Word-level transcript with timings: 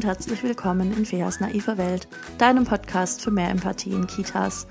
und 0.00 0.06
herzlich 0.06 0.42
willkommen 0.42 0.96
in 0.96 1.04
Feas 1.04 1.40
naiver 1.40 1.76
Welt, 1.76 2.08
deinem 2.38 2.64
Podcast 2.64 3.20
für 3.20 3.30
mehr 3.30 3.50
Empathie 3.50 3.90
in 3.90 4.06
Kitas. 4.06 4.66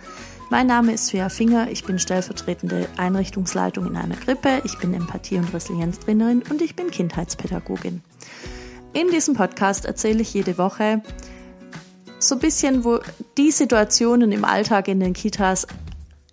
Mein 0.50 0.66
Name 0.66 0.92
ist 0.92 1.12
Fea 1.12 1.30
Finger, 1.30 1.70
ich 1.70 1.84
bin 1.84 2.00
stellvertretende 2.00 2.88
Einrichtungsleitung 2.98 3.86
in 3.86 3.96
einer 3.96 4.16
Krippe, 4.16 4.60
ich 4.64 4.80
bin 4.80 4.92
Empathie- 4.96 5.38
und 5.38 5.54
Resilienztrainerin 5.54 6.42
und 6.50 6.64
ich 6.64 6.76
bin 6.76 6.90
Kindheitspädagogin. 6.90 8.02
In 8.94 9.12
diesem 9.12 9.36
Podcast 9.36 9.86
erzähle 9.86 10.24
ich 10.24 10.34
jede 10.34 10.58
Woche 10.58 11.04
so 12.18 12.34
ein 12.34 12.42
bisschen, 12.42 12.84
wo 12.84 12.98
die 13.38 13.52
Situationen 13.52 14.32
im 14.32 14.44
Alltag 14.44 14.88
in 14.88 15.00
den 15.00 15.14
Kitas, 15.14 15.68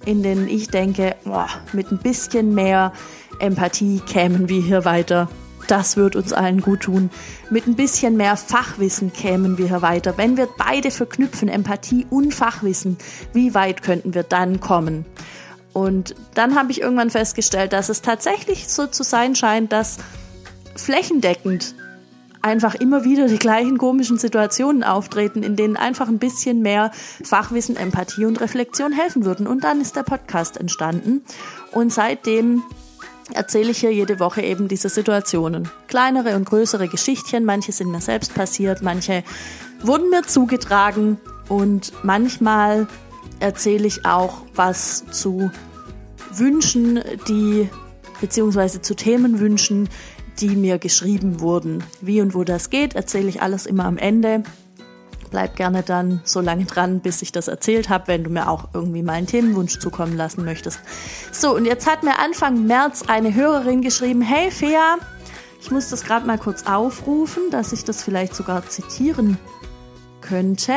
in 0.07 0.23
denen 0.23 0.49
ich 0.49 0.69
denke, 0.69 1.17
boah, 1.27 1.51
mit 1.75 1.93
ein 1.93 1.99
bisschen 1.99 2.55
mehr 2.55 2.95
Empathie 3.41 4.01
kämen 4.01 4.49
wir 4.49 4.63
hier 4.63 4.87
weiter 4.87 5.29
das 5.71 5.97
wird 5.97 6.17
uns 6.17 6.33
allen 6.33 6.61
gut 6.61 6.83
tun. 6.83 7.11
Mit 7.51 7.67
ein 7.67 7.77
bisschen 7.77 8.17
mehr 8.17 8.37
Fachwissen 8.37 9.13
kämen 9.13 9.59
wir 9.59 9.69
hier 9.69 9.83
weiter. 9.83 10.17
Wenn 10.17 10.37
wir 10.37 10.49
beide 10.59 10.91
verknüpfen, 10.91 11.49
Empathie 11.49 12.07
und 12.11 12.35
Fachwissen, 12.35 12.97
wie 13.33 13.55
weit 13.55 13.83
könnten 13.83 14.15
wir 14.15 14.23
dann 14.23 14.61
kommen? 14.61 15.05
Und 15.73 16.15
dann 16.35 16.55
habe 16.55 16.73
ich 16.73 16.81
irgendwann 16.81 17.11
festgestellt, 17.11 17.73
dass 17.73 17.89
es 17.89 18.01
tatsächlich 18.01 18.69
so 18.69 18.87
zu 18.87 19.03
sein 19.03 19.37
scheint, 19.37 19.73
dass 19.73 19.99
flächendeckend 20.75 21.75
einfach 22.47 22.77
immer 22.77 23.05
wieder 23.05 23.27
die 23.27 23.39
gleichen 23.39 23.77
komischen 23.77 24.19
Situationen 24.19 24.85
auftreten, 24.85 25.43
in 25.43 25.57
denen 25.57 25.77
einfach 25.77 26.09
ein 26.09 26.19
bisschen 26.19 26.63
mehr 26.63 26.93
Fachwissen, 27.23 27.77
Empathie 27.77 28.25
und 28.25 28.41
Reflexion 28.41 28.93
helfen 28.93 29.25
würden. 29.25 29.47
Und 29.47 29.65
dann 29.65 29.81
ist 29.81 29.97
der 29.97 30.05
Podcast 30.05 30.57
entstanden. 30.57 31.25
Und 31.73 31.93
seitdem 31.93 32.63
erzähle 33.33 33.71
ich 33.71 33.79
hier 33.79 33.93
jede 33.93 34.21
Woche 34.21 34.43
eben 34.43 34.69
diese 34.69 34.89
Situationen. 34.89 35.69
Kleinere 35.89 36.37
und 36.37 36.45
größere 36.45 36.89
Geschichtchen, 36.89 37.45
manche 37.45 37.73
sind 37.73 37.91
mir 37.91 38.01
selbst 38.01 38.35
passiert, 38.35 38.83
manche 38.83 39.23
wurden 39.83 40.11
mir 40.11 40.23
zugetragen 40.23 41.19
und 41.49 41.93
manchmal 42.03 42.87
erzähle 43.41 43.87
ich 43.87 44.05
auch 44.07 44.43
was 44.55 45.05
zu 45.11 45.51
Wünschen, 46.33 47.01
die 47.29 47.69
beziehungsweise 48.21 48.81
zu 48.81 48.95
Themenwünschen, 48.95 49.89
die 50.41 50.57
mir 50.57 50.79
geschrieben 50.79 51.41
wurden. 51.41 51.83
Wie 52.01 52.21
und 52.21 52.35
wo 52.35 52.45
das 52.45 52.71
geht, 52.71 52.95
erzähle 52.95 53.29
ich 53.29 53.43
alles 53.43 53.67
immer 53.67 53.85
am 53.85 53.99
Ende. 53.99 54.43
Bleib 55.31 55.57
gerne 55.57 55.83
dann 55.83 56.21
so 56.25 56.41
lange 56.41 56.65
dran, 56.65 57.01
bis 57.01 57.23
ich 57.23 57.33
das 57.33 57.49
erzählt 57.49 57.89
habe, 57.89 58.09
wenn 58.09 58.25
du 58.25 58.31
mir 58.31 58.49
auch 58.49 58.69
irgendwie 58.73 59.03
mal 59.03 59.15
einen 59.15 59.27
Themenwunsch 59.27 59.79
zukommen 59.79 60.17
lassen 60.17 60.45
möchtest. 60.45 60.81
So, 61.33 61.55
und 61.55 61.65
jetzt 61.65 61.91
hat 61.91 62.03
mir 62.03 62.19
Anfang 62.19 62.67
März 62.67 63.05
eine 63.09 63.35
Hörerin 63.35 63.83
geschrieben, 63.83 64.23
hey 64.23 64.51
Fea, 64.51 64.97
ich 65.61 65.71
muss 65.71 65.91
das 65.91 66.05
gerade 66.05 66.27
mal 66.27 66.39
kurz 66.39 66.67
aufrufen, 66.67 67.51
dass 67.51 67.73
ich 67.73 67.85
das 67.85 68.03
vielleicht 68.03 68.35
sogar 68.35 68.69
zitieren 68.69 69.39
könnte. 70.21 70.73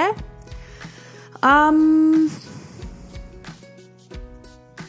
Ähm, 1.44 2.31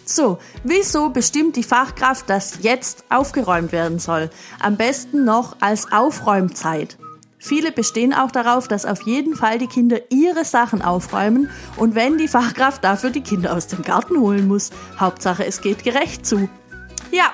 so, 0.05 0.39
wieso 0.65 1.11
bestimmt 1.11 1.55
die 1.57 1.63
Fachkraft, 1.63 2.29
dass 2.29 2.63
jetzt 2.63 3.05
aufgeräumt 3.11 3.73
werden 3.73 3.99
soll? 3.99 4.31
Am 4.59 4.77
besten 4.77 5.25
noch 5.25 5.57
als 5.61 5.93
Aufräumzeit. 5.93 6.99
Viele 7.43 7.73
bestehen 7.73 8.13
auch 8.13 8.31
darauf, 8.31 8.69
dass 8.69 8.85
auf 8.85 9.03
jeden 9.03 9.35
Fall 9.35 9.59
die 9.59 9.67
Kinder 9.67 9.99
ihre 10.11 10.45
Sachen 10.45 10.83
aufräumen 10.83 11.49
und 11.77 11.95
wenn 11.95 12.19
die 12.19 12.29
Fachkraft 12.29 12.85
dafür 12.85 13.09
die 13.09 13.23
Kinder 13.23 13.57
aus 13.57 13.67
dem 13.67 13.83
Garten 13.83 14.21
holen 14.21 14.47
muss. 14.47 14.71
Hauptsache, 14.99 15.47
es 15.47 15.63
geht 15.63 15.83
gerecht 15.83 16.27
zu. 16.27 16.51
Ja, 17.11 17.33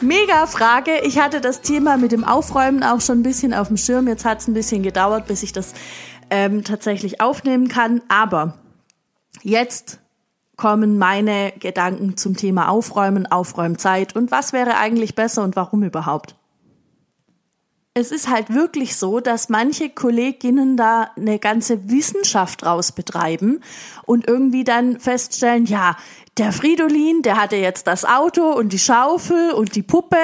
mega 0.00 0.46
Frage. 0.48 0.90
Ich 1.04 1.20
hatte 1.20 1.40
das 1.40 1.60
Thema 1.62 1.96
mit 1.96 2.10
dem 2.10 2.24
Aufräumen 2.24 2.82
auch 2.82 3.00
schon 3.00 3.20
ein 3.20 3.22
bisschen 3.22 3.54
auf 3.54 3.68
dem 3.68 3.76
Schirm. 3.76 4.08
Jetzt 4.08 4.24
hat 4.24 4.40
es 4.40 4.48
ein 4.48 4.54
bisschen 4.54 4.82
gedauert, 4.82 5.28
bis 5.28 5.44
ich 5.44 5.52
das 5.52 5.74
ähm, 6.28 6.64
tatsächlich 6.64 7.20
aufnehmen 7.20 7.68
kann. 7.68 8.02
Aber 8.08 8.58
jetzt 9.42 10.00
kommen 10.56 10.98
meine 10.98 11.52
Gedanken 11.60 12.16
zum 12.16 12.36
Thema 12.36 12.70
Aufräumen, 12.70 13.26
Aufräumzeit 13.26 14.16
und 14.16 14.32
was 14.32 14.52
wäre 14.52 14.78
eigentlich 14.78 15.14
besser 15.14 15.44
und 15.44 15.54
warum 15.54 15.84
überhaupt 15.84 16.34
es 17.96 18.12
ist 18.12 18.28
halt 18.28 18.52
wirklich 18.52 18.94
so, 18.96 19.20
dass 19.20 19.48
manche 19.48 19.88
Kolleginnen 19.88 20.76
da 20.76 21.12
eine 21.16 21.38
ganze 21.38 21.88
Wissenschaft 21.88 22.60
draus 22.60 22.92
betreiben 22.92 23.62
und 24.04 24.28
irgendwie 24.28 24.64
dann 24.64 25.00
feststellen, 25.00 25.64
ja, 25.64 25.96
der 26.36 26.52
Fridolin, 26.52 27.22
der 27.22 27.40
hatte 27.40 27.56
jetzt 27.56 27.86
das 27.86 28.04
Auto 28.04 28.52
und 28.52 28.74
die 28.74 28.78
Schaufel 28.78 29.50
und 29.52 29.76
die 29.76 29.82
Puppe 29.82 30.18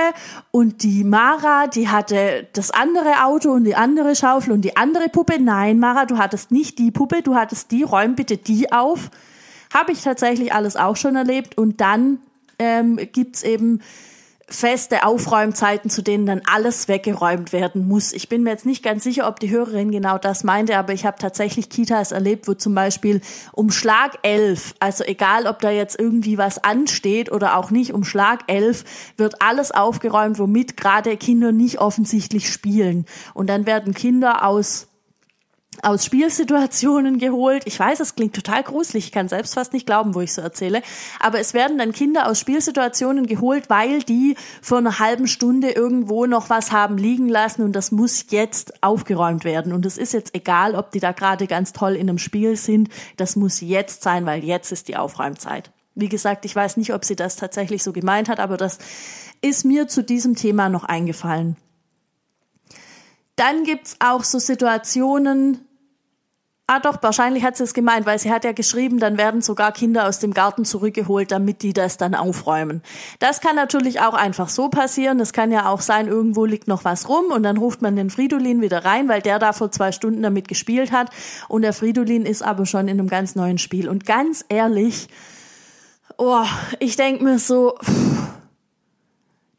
und 0.51 0.83
die 0.83 1.03
Mara, 1.03 1.67
die 1.67 1.89
hatte 1.89 2.47
das 2.53 2.71
andere 2.73 3.25
Auto 3.25 3.51
und 3.51 3.65
die 3.65 3.75
andere 3.75 4.17
Schaufel 4.17 4.53
und 4.53 4.61
die 4.61 4.77
andere 4.77 5.09
Puppe. 5.09 5.41
Nein, 5.41 5.79
Mara, 5.79 6.05
du 6.05 6.19
hattest 6.19 6.51
nicht 6.51 6.79
die 6.79 6.91
Puppe, 6.91 7.23
du 7.23 7.37
hattest 7.37 7.71
die, 7.71 7.85
räum 7.85 8.17
bitte 8.17 8.37
die 8.37 8.71
auf. 8.71 9.11
Habe 9.73 9.93
ich 9.93 10.03
tatsächlich 10.03 10.53
alles 10.53 10.77
auch 10.77 10.97
schon 10.97 11.17
erlebt 11.17 11.57
und 11.57 11.81
dann 11.81 12.19
ähm, 12.59 12.99
gibt's 13.13 13.43
eben 13.43 13.81
feste 14.55 15.05
Aufräumzeiten, 15.05 15.91
zu 15.91 16.03
denen 16.03 16.27
dann 16.27 16.43
alles 16.51 16.89
weggeräumt 16.89 17.53
werden 17.53 17.87
muss. 17.87 18.13
Ich 18.13 18.29
bin 18.29 18.43
mir 18.43 18.51
jetzt 18.51 18.67
nicht 18.67 18.83
ganz 18.83 19.03
sicher, 19.03 19.29
ob 19.29 19.41
die 19.41 19.51
Hörerin 19.51 19.91
genau 19.91 20.19
das 20.19 20.45
meinte, 20.45 20.77
aber 20.77 20.93
ich 20.93 21.07
habe 21.07 21.19
tatsächlich 21.19 21.69
Kitas 21.69 22.13
erlebt, 22.13 22.47
wo 22.49 22.55
zum 22.55 22.75
Beispiel 22.75 23.21
um 23.53 23.71
Schlag 23.71 24.19
elf, 24.23 24.75
also 24.81 25.05
egal, 25.05 25.47
ob 25.47 25.61
da 25.61 25.71
jetzt 25.71 25.99
irgendwie 25.99 26.39
was 26.39 26.63
ansteht 26.63 27.33
oder 27.33 27.57
auch 27.57 27.71
nicht, 27.71 27.93
um 27.93 28.05
Schlag 28.05 28.45
elf 28.47 28.85
wird 29.17 29.41
alles 29.41 29.73
aufgeräumt, 29.73 30.39
womit 30.39 30.77
gerade 30.77 31.17
Kinder 31.17 31.53
nicht 31.53 31.81
offensichtlich 31.81 32.51
spielen. 32.53 33.07
Und 33.35 33.49
dann 33.49 33.67
werden 33.67 33.95
Kinder 33.95 34.47
aus 34.47 34.89
aus 35.81 36.05
Spielsituationen 36.05 37.19
geholt. 37.19 37.63
Ich 37.65 37.79
weiß, 37.79 38.01
es 38.01 38.15
klingt 38.15 38.35
total 38.35 38.63
gruselig, 38.63 39.07
ich 39.07 39.13
kann 39.13 39.29
selbst 39.29 39.55
fast 39.55 39.73
nicht 39.73 39.87
glauben, 39.87 40.15
wo 40.15 40.21
ich 40.21 40.33
so 40.33 40.43
erzähle. 40.43 40.83
Aber 41.19 41.41
es 41.41 41.55
werden 41.55 41.79
dann 41.79 41.93
Kinder 41.93 42.29
aus 42.29 42.39
Spielsituationen 42.39 43.27
geholt, 43.27 43.71
weil 43.71 44.03
die 44.03 44.37
vor 44.61 44.79
einer 44.79 44.99
halben 44.99 45.27
Stunde 45.27 45.71
irgendwo 45.71 46.27
noch 46.27 46.51
was 46.51 46.73
haben 46.73 46.99
liegen 46.99 47.29
lassen 47.29 47.63
und 47.63 47.73
das 47.73 47.91
muss 47.91 48.27
jetzt 48.31 48.83
aufgeräumt 48.83 49.45
werden. 49.45 49.73
Und 49.73 49.87
es 49.87 49.97
ist 49.97 50.13
jetzt 50.13 50.35
egal, 50.35 50.75
ob 50.75 50.93
die 50.93 51.01
da 51.01 51.13
gerade 51.13 51.47
ganz 51.47 51.73
toll 51.73 51.95
in 51.95 52.09
einem 52.09 52.19
Spiel 52.19 52.57
sind. 52.57 52.89
Das 53.17 53.35
muss 53.37 53.61
jetzt 53.61 54.03
sein, 54.03 54.27
weil 54.27 54.45
jetzt 54.45 54.73
ist 54.73 54.89
die 54.89 54.97
Aufräumzeit. 54.97 55.71
Wie 55.95 56.09
gesagt, 56.09 56.45
ich 56.45 56.55
weiß 56.55 56.77
nicht, 56.77 56.95
ob 56.95 57.05
sie 57.05 57.17
das 57.17 57.37
tatsächlich 57.37 57.83
so 57.83 57.93
gemeint 57.93 58.29
hat, 58.29 58.41
aber 58.41 58.57
das 58.57 58.79
ist 59.43 59.65
mir 59.65 59.89
zu 59.89 60.03
diesem 60.03 60.37
Thema 60.37 60.69
noch 60.69 60.85
eingefallen. 60.85 61.57
Dann 63.43 63.65
gibt's 63.65 63.97
auch 63.99 64.23
so 64.23 64.39
Situationen, 64.39 65.67
Ah 66.69 66.79
doch, 66.79 67.03
wahrscheinlich 67.03 67.43
hat 67.43 67.57
sie 67.57 67.65
es 67.65 67.75
gemeint, 67.75 68.07
weil 68.07 68.21
sie 68.21 68.31
hat 68.31 68.45
ja 68.45 68.53
geschrieben, 68.53 69.01
dann 69.01 69.19
werden 69.19 69.43
sogar 69.43 69.73
Kinder 69.73 70.07
aus 70.07 70.21
dem 70.21 70.33
Garten 70.33 70.65
zurückgeholt, 70.65 71.33
damit 71.33 71.63
die 71.63 71.73
das 71.73 71.97
dann 71.97 72.15
aufräumen. 72.15 72.83
Das 73.19 73.41
kann 73.41 73.57
natürlich 73.57 74.01
auch 74.01 74.15
einfach 74.15 74.49
so 74.49 74.69
passieren. 74.69 75.19
Es 75.19 75.33
kann 75.33 75.51
ja 75.51 75.69
auch 75.69 75.81
sein, 75.81 76.07
irgendwo 76.07 76.45
liegt 76.45 76.69
noch 76.69 76.85
was 76.85 77.09
rum 77.09 77.33
und 77.33 77.43
dann 77.43 77.57
ruft 77.57 77.83
man 77.83 77.97
den 77.97 78.11
Fridolin 78.11 78.61
wieder 78.61 78.85
rein, 78.85 79.09
weil 79.09 79.21
der 79.21 79.41
da 79.41 79.53
vor 79.53 79.73
zwei 79.73 79.91
Stunden 79.91 80.23
damit 80.23 80.47
gespielt 80.47 80.93
hat 80.93 81.11
und 81.49 81.63
der 81.63 81.73
Fridolin 81.73 82.25
ist 82.25 82.43
aber 82.43 82.65
schon 82.65 82.87
in 82.87 83.01
einem 83.01 83.09
ganz 83.09 83.35
neuen 83.35 83.59
Spiel. 83.59 83.89
Und 83.89 84.07
ganz 84.07 84.45
ehrlich, 84.49 85.09
oh, 86.17 86.45
ich 86.79 86.95
denk 86.95 87.23
mir 87.23 87.41
so, 87.41 87.75
pff, 87.83 88.22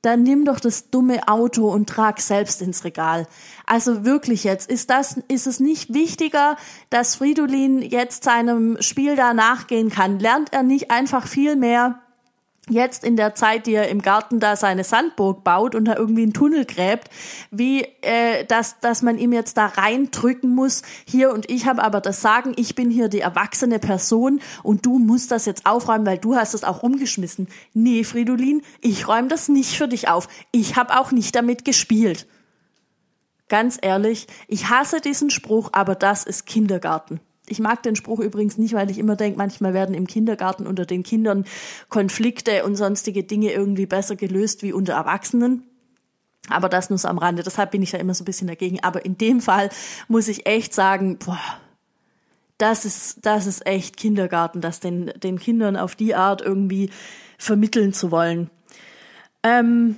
dann 0.03 0.21
nimm 0.21 0.43
doch 0.43 0.59
das 0.59 0.89
dumme 0.89 1.27
Auto 1.27 1.69
und 1.69 1.87
trag 1.87 2.19
selbst 2.19 2.61
ins 2.61 2.83
Regal. 2.83 3.25
Also 3.65 4.03
wirklich 4.03 4.43
jetzt, 4.43 4.69
ist 4.69 4.89
das, 4.89 5.17
ist 5.29 5.47
es 5.47 5.61
nicht 5.61 5.93
wichtiger, 5.93 6.57
dass 6.89 7.15
Fridolin 7.15 7.81
jetzt 7.81 8.25
seinem 8.25 8.77
Spiel 8.81 9.15
da 9.15 9.33
nachgehen 9.33 9.89
kann? 9.89 10.19
Lernt 10.19 10.51
er 10.51 10.61
nicht 10.61 10.91
einfach 10.91 11.25
viel 11.25 11.55
mehr 11.55 12.02
jetzt 12.69 13.03
in 13.03 13.17
der 13.17 13.35
Zeit, 13.35 13.67
die 13.67 13.73
er 13.73 13.89
im 13.89 14.01
Garten 14.01 14.39
da 14.39 14.55
seine 14.55 14.83
Sandburg 14.83 15.43
baut 15.43 15.75
und 15.75 15.85
da 15.85 15.97
irgendwie 15.97 16.23
einen 16.23 16.33
Tunnel 16.33 16.65
gräbt, 16.65 17.09
wie 17.51 17.81
äh, 18.01 18.45
dass, 18.45 18.79
dass 18.79 19.01
man 19.01 19.17
ihm 19.17 19.33
jetzt 19.33 19.57
da 19.57 19.65
reindrücken 19.65 20.55
muss, 20.55 20.81
hier 21.05 21.33
und 21.33 21.49
ich 21.51 21.65
habe 21.65 21.83
aber 21.83 21.99
das 21.99 22.21
Sagen, 22.21 22.53
ich 22.55 22.75
bin 22.75 22.89
hier 22.89 23.09
die 23.09 23.19
erwachsene 23.19 23.79
Person 23.79 24.39
und 24.63 24.85
du 24.85 24.97
musst 24.97 25.31
das 25.31 25.45
jetzt 25.45 25.65
aufräumen, 25.65 26.05
weil 26.05 26.17
du 26.17 26.35
hast 26.35 26.53
es 26.53 26.63
auch 26.63 26.83
umgeschmissen. 26.83 27.47
Nee, 27.73 28.03
Fridolin, 28.05 28.61
ich 28.81 29.07
räume 29.07 29.27
das 29.27 29.49
nicht 29.49 29.75
für 29.77 29.87
dich 29.87 30.07
auf. 30.07 30.27
Ich 30.51 30.77
habe 30.77 30.97
auch 30.99 31.11
nicht 31.11 31.35
damit 31.35 31.65
gespielt. 31.65 32.27
Ganz 33.49 33.77
ehrlich, 33.81 34.27
ich 34.47 34.69
hasse 34.69 35.01
diesen 35.01 35.29
Spruch, 35.29 35.69
aber 35.73 35.95
das 35.95 36.23
ist 36.23 36.45
Kindergarten. 36.45 37.19
Ich 37.47 37.59
mag 37.59 37.83
den 37.83 37.95
Spruch 37.95 38.19
übrigens 38.19 38.57
nicht, 38.57 38.73
weil 38.73 38.89
ich 38.89 38.97
immer 38.97 39.15
denke, 39.15 39.37
manchmal 39.37 39.73
werden 39.73 39.95
im 39.95 40.07
Kindergarten 40.07 40.65
unter 40.65 40.85
den 40.85 41.03
Kindern 41.03 41.45
Konflikte 41.89 42.63
und 42.63 42.75
sonstige 42.75 43.23
Dinge 43.23 43.51
irgendwie 43.51 43.85
besser 43.85 44.15
gelöst 44.15 44.63
wie 44.63 44.71
unter 44.71 44.93
Erwachsenen. 44.93 45.63
Aber 46.49 46.69
das 46.69 46.89
nur 46.89 46.99
so 46.99 47.07
am 47.07 47.17
Rande. 47.17 47.43
Deshalb 47.43 47.71
bin 47.71 47.81
ich 47.81 47.91
ja 47.91 47.99
immer 47.99 48.13
so 48.13 48.23
ein 48.23 48.25
bisschen 48.25 48.47
dagegen. 48.47 48.81
Aber 48.83 49.05
in 49.05 49.17
dem 49.17 49.41
Fall 49.41 49.69
muss 50.07 50.27
ich 50.27 50.45
echt 50.45 50.73
sagen, 50.73 51.17
boah, 51.17 51.39
das 52.57 52.85
ist, 52.85 53.25
das 53.25 53.45
ist 53.45 53.65
echt 53.65 53.97
Kindergarten, 53.97 54.61
das 54.61 54.79
den, 54.79 55.07
den 55.17 55.39
Kindern 55.39 55.75
auf 55.75 55.95
die 55.95 56.15
Art 56.15 56.41
irgendwie 56.41 56.89
vermitteln 57.37 57.93
zu 57.93 58.11
wollen. 58.11 58.49
Ähm, 59.43 59.97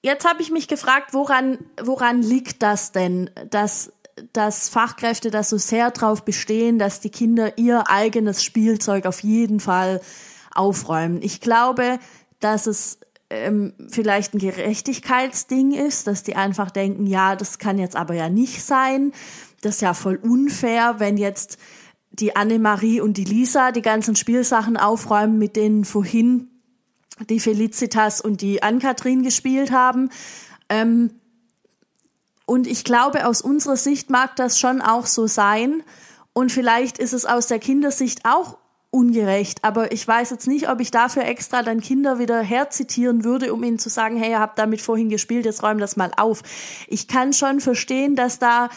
Jetzt 0.00 0.24
habe 0.24 0.40
ich 0.42 0.50
mich 0.50 0.68
gefragt, 0.68 1.12
woran, 1.12 1.58
woran 1.82 2.22
liegt 2.22 2.62
das 2.62 2.92
denn, 2.92 3.30
dass, 3.50 3.92
dass 4.32 4.68
Fachkräfte 4.68 5.30
da 5.30 5.42
so 5.42 5.58
sehr 5.58 5.90
drauf 5.90 6.24
bestehen, 6.24 6.78
dass 6.78 7.00
die 7.00 7.10
Kinder 7.10 7.58
ihr 7.58 7.90
eigenes 7.90 8.44
Spielzeug 8.44 9.06
auf 9.06 9.20
jeden 9.22 9.60
Fall 9.60 10.00
aufräumen. 10.54 11.20
Ich 11.22 11.40
glaube, 11.40 11.98
dass 12.40 12.66
es 12.66 12.98
ähm, 13.30 13.74
vielleicht 13.88 14.34
ein 14.34 14.38
Gerechtigkeitsding 14.38 15.72
ist, 15.72 16.06
dass 16.06 16.22
die 16.22 16.36
einfach 16.36 16.70
denken, 16.70 17.06
ja, 17.06 17.36
das 17.36 17.58
kann 17.58 17.78
jetzt 17.78 17.96
aber 17.96 18.14
ja 18.14 18.28
nicht 18.28 18.62
sein. 18.62 19.12
Das 19.60 19.76
ist 19.76 19.80
ja 19.82 19.94
voll 19.94 20.16
unfair, 20.16 20.96
wenn 20.98 21.16
jetzt 21.16 21.58
die 22.10 22.36
Annemarie 22.36 23.00
und 23.00 23.16
die 23.16 23.24
Lisa 23.24 23.70
die 23.72 23.82
ganzen 23.82 24.16
Spielsachen 24.16 24.76
aufräumen, 24.76 25.38
mit 25.38 25.56
denen 25.56 25.84
vorhin 25.84 26.48
die 27.28 27.40
Felicitas 27.40 28.20
und 28.20 28.40
die 28.40 28.62
Ann-Kathrin 28.62 29.22
gespielt 29.22 29.72
haben. 29.72 30.10
Ähm, 30.68 31.10
und 32.48 32.66
ich 32.66 32.82
glaube, 32.82 33.26
aus 33.26 33.42
unserer 33.42 33.76
Sicht 33.76 34.08
mag 34.08 34.34
das 34.36 34.58
schon 34.58 34.80
auch 34.80 35.04
so 35.04 35.26
sein. 35.26 35.82
Und 36.32 36.50
vielleicht 36.50 36.96
ist 36.96 37.12
es 37.12 37.26
aus 37.26 37.46
der 37.46 37.58
Kindersicht 37.58 38.24
auch 38.24 38.56
ungerecht. 38.90 39.62
Aber 39.64 39.92
ich 39.92 40.08
weiß 40.08 40.30
jetzt 40.30 40.46
nicht, 40.46 40.70
ob 40.70 40.80
ich 40.80 40.90
dafür 40.90 41.26
extra 41.26 41.62
dann 41.62 41.82
Kinder 41.82 42.18
wieder 42.18 42.40
herzitieren 42.40 43.22
würde, 43.22 43.52
um 43.52 43.62
ihnen 43.64 43.78
zu 43.78 43.90
sagen, 43.90 44.16
hey, 44.16 44.30
ihr 44.30 44.40
habt 44.40 44.58
damit 44.58 44.80
vorhin 44.80 45.10
gespielt, 45.10 45.44
jetzt 45.44 45.62
räum 45.62 45.76
das 45.76 45.98
mal 45.98 46.10
auf. 46.16 46.40
Ich 46.86 47.06
kann 47.06 47.34
schon 47.34 47.60
verstehen, 47.60 48.16
dass 48.16 48.38
da 48.38 48.70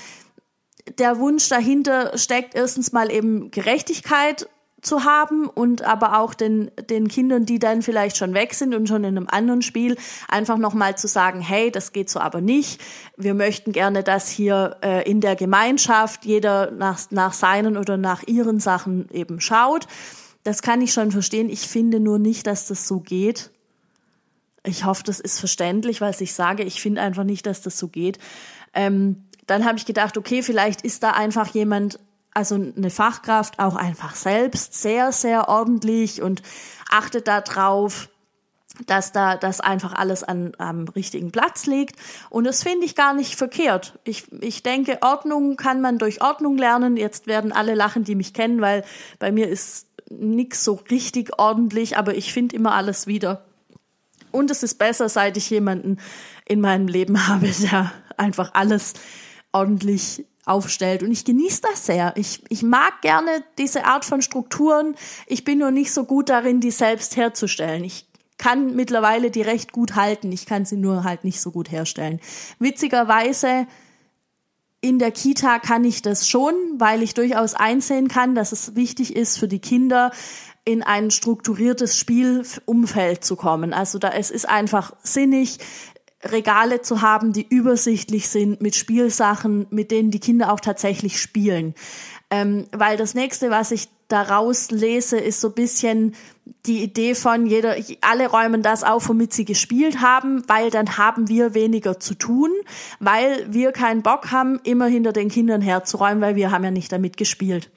der 1.00 1.18
Wunsch 1.20 1.48
dahinter 1.48 2.18
steckt, 2.18 2.56
erstens 2.56 2.92
mal 2.92 3.10
eben 3.10 3.52
Gerechtigkeit 3.52 4.50
zu 4.82 5.04
haben 5.04 5.48
und 5.48 5.84
aber 5.84 6.20
auch 6.20 6.34
den, 6.34 6.72
den 6.90 7.08
Kindern, 7.08 7.46
die 7.46 7.60
dann 7.60 7.82
vielleicht 7.82 8.18
schon 8.18 8.34
weg 8.34 8.54
sind 8.54 8.74
und 8.74 8.88
schon 8.88 9.04
in 9.04 9.18
einem 9.18 9.28
anderen 9.30 9.62
Spiel, 9.62 9.96
einfach 10.28 10.58
nochmal 10.58 10.98
zu 10.98 11.08
sagen, 11.08 11.40
hey, 11.42 11.72
das 11.72 11.94
geht 11.94 12.10
so 12.10 12.20
aber 12.20 12.42
nicht. 12.42 12.82
Wir 13.16 13.34
möchten 13.34 13.72
gerne, 13.72 14.04
dass 14.04 14.30
hier 14.30 14.78
äh, 14.82 15.10
in 15.10 15.22
der 15.22 15.36
Gemeinschaft 15.36 16.26
jeder 16.26 16.72
nach, 16.72 17.00
nach 17.12 17.34
seinen 17.34 17.78
oder 17.78 17.98
nach 17.98 18.24
ihren 18.28 18.60
Sachen 18.60 19.08
eben 19.12 19.40
schaut. 19.40 19.88
Das 20.44 20.64
kann 20.64 20.82
ich 20.82 20.94
schon 20.94 21.12
verstehen. 21.12 21.50
Ich 21.50 21.68
finde 21.68 22.00
nur 22.00 22.18
nicht, 22.18 22.48
dass 22.48 22.68
das 22.68 22.88
so 22.88 23.00
geht. 23.00 23.52
Ich 24.64 24.86
hoffe, 24.86 25.04
das 25.04 25.20
ist 25.20 25.40
verständlich, 25.40 26.02
was 26.02 26.22
ich 26.22 26.34
sage. 26.34 26.64
Ich 26.64 26.82
finde 26.82 27.02
einfach 27.02 27.24
nicht, 27.24 27.46
dass 27.46 27.62
das 27.62 27.78
so 27.78 27.88
geht. 27.88 28.18
Ähm, 28.74 29.26
dann 29.46 29.66
habe 29.66 29.78
ich 29.78 29.86
gedacht, 29.86 30.18
okay, 30.18 30.44
vielleicht 30.44 30.82
ist 30.82 31.04
da 31.04 31.12
einfach 31.12 31.48
jemand 31.54 32.00
also 32.34 32.56
eine 32.56 32.90
Fachkraft 32.90 33.60
auch 33.60 33.76
einfach 33.76 34.16
selbst 34.16 34.74
sehr, 34.82 35.12
sehr 35.12 35.50
ordentlich 35.50 36.22
und 36.22 36.42
achtet 36.90 37.28
darauf, 37.28 38.10
dass 38.88 39.12
da 39.12 39.36
das 39.36 39.60
einfach 39.60 39.94
alles 39.94 40.24
an, 40.24 40.54
am 40.58 40.88
richtigen 40.88 41.32
Platz 41.32 41.66
liegt. 41.66 41.98
Und 42.30 42.46
das 42.46 42.64
finde 42.64 42.86
ich 42.86 42.96
gar 42.96 43.14
nicht 43.14 43.36
verkehrt. 43.36 44.00
Ich, 44.06 44.32
ich 44.42 44.64
denke, 44.64 45.00
Ordnung 45.02 45.58
kann 45.58 45.82
man 45.82 45.98
durch 45.98 46.22
Ordnung 46.22 46.58
lernen. 46.58 46.98
Jetzt 46.98 47.28
werden 47.28 47.52
alle 47.52 47.76
lachen, 47.76 48.04
die 48.04 48.16
mich 48.16 48.34
kennen, 48.34 48.62
weil 48.62 48.84
bei 49.20 49.32
mir 49.32 49.48
ist 49.50 49.88
nix 50.10 50.64
so 50.64 50.80
richtig 50.90 51.38
ordentlich, 51.40 51.98
aber 51.98 52.16
ich 52.16 52.34
finde 52.34 52.56
immer 52.56 52.74
alles 52.74 53.08
wieder. 53.08 53.46
Und 54.32 54.50
es 54.52 54.64
ist 54.64 54.76
besser, 54.76 55.10
seit 55.10 55.38
ich 55.38 55.50
jemanden 55.50 55.98
in 56.46 56.62
meinem 56.62 56.88
Leben 56.88 57.28
habe, 57.28 57.48
der 57.48 57.92
einfach 58.18 58.52
alles 58.54 58.94
ordentlich 59.52 60.26
aufstellt. 60.46 61.04
Und 61.04 61.12
ich 61.12 61.26
genieße 61.26 61.62
das 61.62 61.86
sehr. 61.86 62.14
Ich, 62.16 62.44
ich 62.50 62.64
mag 62.64 63.02
gerne 63.02 63.44
diese 63.58 63.86
Art 63.86 64.06
von 64.06 64.22
Strukturen. 64.22 64.96
Ich 65.28 65.44
bin 65.44 65.60
nur 65.60 65.72
nicht 65.72 65.94
so 65.94 66.06
gut 66.06 66.30
darin, 66.30 66.60
die 66.60 66.72
selbst 66.72 67.16
herzustellen. 67.16 67.84
Ich 67.84 68.08
kann 68.38 68.76
mittlerweile 68.76 69.30
die 69.30 69.44
recht 69.44 69.72
gut 69.72 69.96
halten. 69.96 70.32
Ich 70.32 70.46
kann 70.46 70.66
sie 70.66 70.78
nur 70.78 71.04
halt 71.04 71.24
nicht 71.24 71.40
so 71.40 71.52
gut 71.52 71.72
herstellen. 71.72 72.20
Witzigerweise 72.58 73.68
in 74.82 74.98
der 74.98 75.12
Kita 75.12 75.60
kann 75.60 75.84
ich 75.84 76.02
das 76.02 76.28
schon, 76.28 76.56
weil 76.80 77.04
ich 77.04 77.14
durchaus 77.14 77.54
einsehen 77.54 78.08
kann, 78.08 78.34
dass 78.34 78.52
es 78.52 78.76
wichtig 78.76 79.16
ist 79.16 79.38
für 79.38 79.48
die 79.48 79.60
Kinder, 79.60 80.12
in 80.66 80.82
ein 80.84 81.12
strukturiertes 81.12 81.98
Spielumfeld 81.98 83.24
zu 83.24 83.36
kommen. 83.36 83.74
Also 83.74 84.00
da 84.00 84.10
es 84.10 84.32
ist 84.32 84.50
einfach 84.50 84.94
sinnig, 85.04 85.60
Regale 86.24 86.82
zu 86.82 87.02
haben, 87.02 87.34
die 87.34 87.46
übersichtlich 87.48 88.30
sind 88.30 88.62
mit 88.62 88.76
Spielsachen, 88.76 89.68
mit 89.70 89.92
denen 89.92 90.12
die 90.12 90.20
Kinder 90.20 90.52
auch 90.54 90.60
tatsächlich 90.60 91.20
spielen. 91.22 91.74
Ähm, 92.30 92.68
weil 92.72 92.98
das 92.98 93.14
nächste, 93.14 93.50
was 93.50 93.72
ich 93.72 93.90
daraus 94.08 94.72
lese, 94.72 95.18
ist 95.18 95.42
so 95.42 95.52
bisschen 95.52 96.16
die 96.66 96.84
Idee 96.84 97.16
von 97.16 97.46
jeder, 97.46 97.76
alle 98.02 98.28
räumen 98.28 98.62
das 98.62 98.84
auf, 98.84 99.08
womit 99.10 99.34
sie 99.34 99.46
gespielt 99.46 100.02
haben, 100.02 100.44
weil 100.48 100.70
dann 100.70 100.98
haben 100.98 101.28
wir 101.30 101.54
weniger 101.54 102.00
zu 102.00 102.14
tun, 102.16 102.52
weil 103.00 103.52
wir 103.52 103.72
keinen 103.72 104.02
Bock 104.02 104.32
haben, 104.32 104.60
immer 104.64 104.88
hinter 104.88 105.14
den 105.14 105.30
Kindern 105.30 105.62
herzuräumen, 105.62 106.22
weil 106.22 106.36
wir 106.36 106.52
haben 106.52 106.64
ja 106.64 106.72
nicht 106.72 106.92
damit 106.92 107.18
gespielt. 107.18 107.72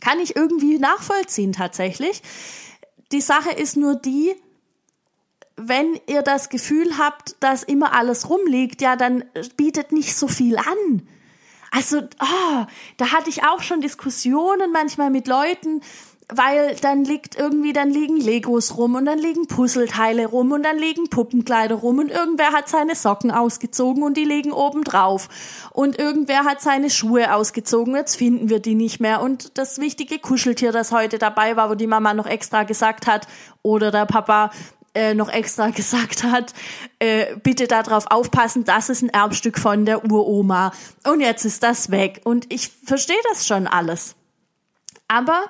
Kann 0.00 0.20
ich 0.20 0.36
irgendwie 0.36 0.78
nachvollziehen 0.78 1.52
tatsächlich. 1.52 2.22
Die 3.12 3.20
Sache 3.20 3.50
ist 3.50 3.76
nur 3.76 3.96
die, 3.96 4.34
wenn 5.58 5.98
ihr 6.06 6.22
das 6.22 6.48
Gefühl 6.48 6.98
habt, 6.98 7.36
dass 7.40 7.62
immer 7.62 7.92
alles 7.92 8.30
rumliegt, 8.30 8.80
ja, 8.80 8.96
dann 8.96 9.24
bietet 9.56 9.92
nicht 9.92 10.16
so 10.16 10.28
viel 10.28 10.56
an. 10.56 11.08
Also, 11.70 11.98
oh, 11.98 12.64
da 12.96 13.12
hatte 13.12 13.28
ich 13.28 13.44
auch 13.44 13.62
schon 13.62 13.80
Diskussionen 13.80 14.72
manchmal 14.72 15.10
mit 15.10 15.28
Leuten, 15.28 15.82
weil 16.30 16.76
dann 16.76 17.04
liegt 17.04 17.36
irgendwie, 17.36 17.72
dann 17.72 17.90
liegen 17.90 18.18
Legos 18.18 18.76
rum 18.76 18.96
und 18.96 19.06
dann 19.06 19.18
liegen 19.18 19.46
Puzzleteile 19.46 20.26
rum 20.26 20.52
und 20.52 20.62
dann 20.62 20.78
liegen 20.78 21.08
Puppenkleider 21.08 21.76
rum 21.76 21.98
und 21.98 22.10
irgendwer 22.10 22.52
hat 22.52 22.68
seine 22.68 22.94
Socken 22.94 23.30
ausgezogen 23.30 24.02
und 24.02 24.16
die 24.16 24.24
liegen 24.24 24.52
oben 24.52 24.84
drauf 24.84 25.28
und 25.72 25.98
irgendwer 25.98 26.44
hat 26.44 26.60
seine 26.60 26.90
Schuhe 26.90 27.34
ausgezogen, 27.34 27.96
jetzt 27.96 28.16
finden 28.16 28.50
wir 28.50 28.60
die 28.60 28.74
nicht 28.74 29.00
mehr 29.00 29.22
und 29.22 29.56
das 29.56 29.78
wichtige 29.78 30.18
Kuscheltier, 30.18 30.70
das 30.70 30.92
heute 30.92 31.18
dabei 31.18 31.56
war, 31.56 31.70
wo 31.70 31.74
die 31.74 31.86
Mama 31.86 32.12
noch 32.12 32.26
extra 32.26 32.64
gesagt 32.64 33.06
hat 33.06 33.26
oder 33.62 33.90
der 33.90 34.04
Papa, 34.04 34.50
äh, 34.98 35.14
noch 35.14 35.28
extra 35.28 35.70
gesagt 35.80 36.24
hat, 36.24 36.52
äh, 36.98 37.36
bitte 37.36 37.68
darauf 37.68 38.10
aufpassen, 38.10 38.64
das 38.64 38.88
ist 38.88 39.02
ein 39.02 39.10
Erbstück 39.10 39.56
von 39.56 39.84
der 39.84 40.04
Uroma. 40.04 40.72
Und 41.06 41.20
jetzt 41.20 41.44
ist 41.44 41.62
das 41.62 41.92
weg. 41.92 42.20
Und 42.24 42.52
ich 42.52 42.68
verstehe 42.68 43.20
das 43.30 43.46
schon 43.46 43.68
alles. 43.68 44.16
Aber 45.06 45.44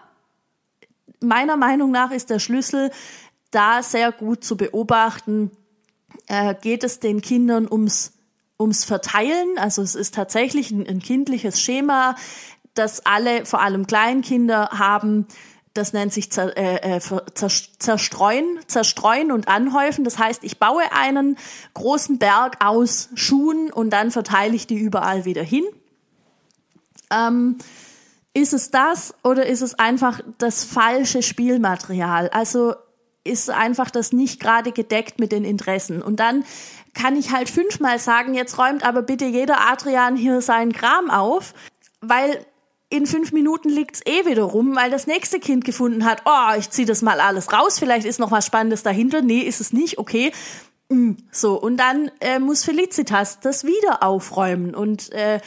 meiner 1.20 1.56
Meinung 1.56 1.90
nach 1.90 2.10
ist 2.10 2.28
der 2.28 2.38
Schlüssel 2.38 2.90
da 3.50 3.82
sehr 3.82 4.12
gut 4.12 4.44
zu 4.44 4.58
beobachten. 4.58 5.50
Äh, 6.26 6.54
geht 6.60 6.84
es 6.84 7.00
den 7.00 7.22
Kindern 7.22 7.66
ums, 7.70 8.12
ums 8.60 8.84
Verteilen? 8.84 9.56
Also 9.56 9.80
es 9.80 9.94
ist 9.94 10.14
tatsächlich 10.14 10.70
ein, 10.70 10.86
ein 10.86 11.00
kindliches 11.00 11.62
Schema, 11.62 12.16
das 12.74 13.06
alle, 13.06 13.46
vor 13.46 13.62
allem 13.62 13.86
Kleinkinder, 13.86 14.68
haben 14.72 15.26
das 15.78 15.92
nennt 15.92 16.12
sich 16.12 16.30
zer, 16.30 16.56
äh, 16.56 16.96
äh 16.96 17.00
zerstreuen, 17.78 18.58
zerstreuen 18.66 19.32
und 19.32 19.48
anhäufen. 19.48 20.04
Das 20.04 20.18
heißt, 20.18 20.44
ich 20.44 20.58
baue 20.58 20.82
einen 20.92 21.38
großen 21.74 22.18
Berg 22.18 22.64
aus 22.64 23.08
Schuhen 23.14 23.72
und 23.72 23.90
dann 23.90 24.10
verteile 24.10 24.54
ich 24.54 24.66
die 24.66 24.78
überall 24.78 25.24
wieder 25.24 25.42
hin. 25.42 25.64
Ähm, 27.10 27.56
ist 28.34 28.52
es 28.52 28.70
das 28.70 29.14
oder 29.22 29.46
ist 29.46 29.62
es 29.62 29.78
einfach 29.78 30.20
das 30.38 30.64
falsche 30.64 31.22
Spielmaterial? 31.22 32.28
Also 32.28 32.74
ist 33.24 33.50
einfach 33.50 33.90
das 33.90 34.12
nicht 34.12 34.40
gerade 34.40 34.72
gedeckt 34.72 35.18
mit 35.18 35.32
den 35.32 35.44
Interessen. 35.44 36.02
Und 36.02 36.20
dann 36.20 36.44
kann 36.94 37.16
ich 37.16 37.32
halt 37.32 37.48
fünfmal 37.48 37.98
sagen, 37.98 38.34
jetzt 38.34 38.58
räumt 38.58 38.84
aber 38.84 39.02
bitte 39.02 39.26
jeder 39.26 39.70
Adrian 39.70 40.16
hier 40.16 40.40
seinen 40.40 40.72
Kram 40.72 41.10
auf, 41.10 41.54
weil 42.00 42.44
in 42.90 43.06
fünf 43.06 43.32
Minuten 43.32 43.68
liegt's 43.68 44.00
eh 44.06 44.24
wieder 44.24 44.44
rum, 44.44 44.74
weil 44.74 44.90
das 44.90 45.06
nächste 45.06 45.40
Kind 45.40 45.64
gefunden 45.64 46.04
hat, 46.04 46.22
oh, 46.24 46.56
ich 46.58 46.70
zieh 46.70 46.86
das 46.86 47.02
mal 47.02 47.20
alles 47.20 47.52
raus, 47.52 47.78
vielleicht 47.78 48.06
ist 48.06 48.18
noch 48.18 48.30
was 48.30 48.46
Spannendes 48.46 48.82
dahinter. 48.82 49.20
Nee, 49.20 49.40
ist 49.40 49.60
es 49.60 49.72
nicht, 49.72 49.98
okay. 49.98 50.32
Mm, 50.88 51.12
so, 51.30 51.60
und 51.60 51.76
dann 51.76 52.10
äh, 52.20 52.38
muss 52.38 52.64
Felicitas 52.64 53.40
das 53.40 53.64
wieder 53.64 54.02
aufräumen 54.02 54.74
und 54.74 55.12
äh, 55.12 55.40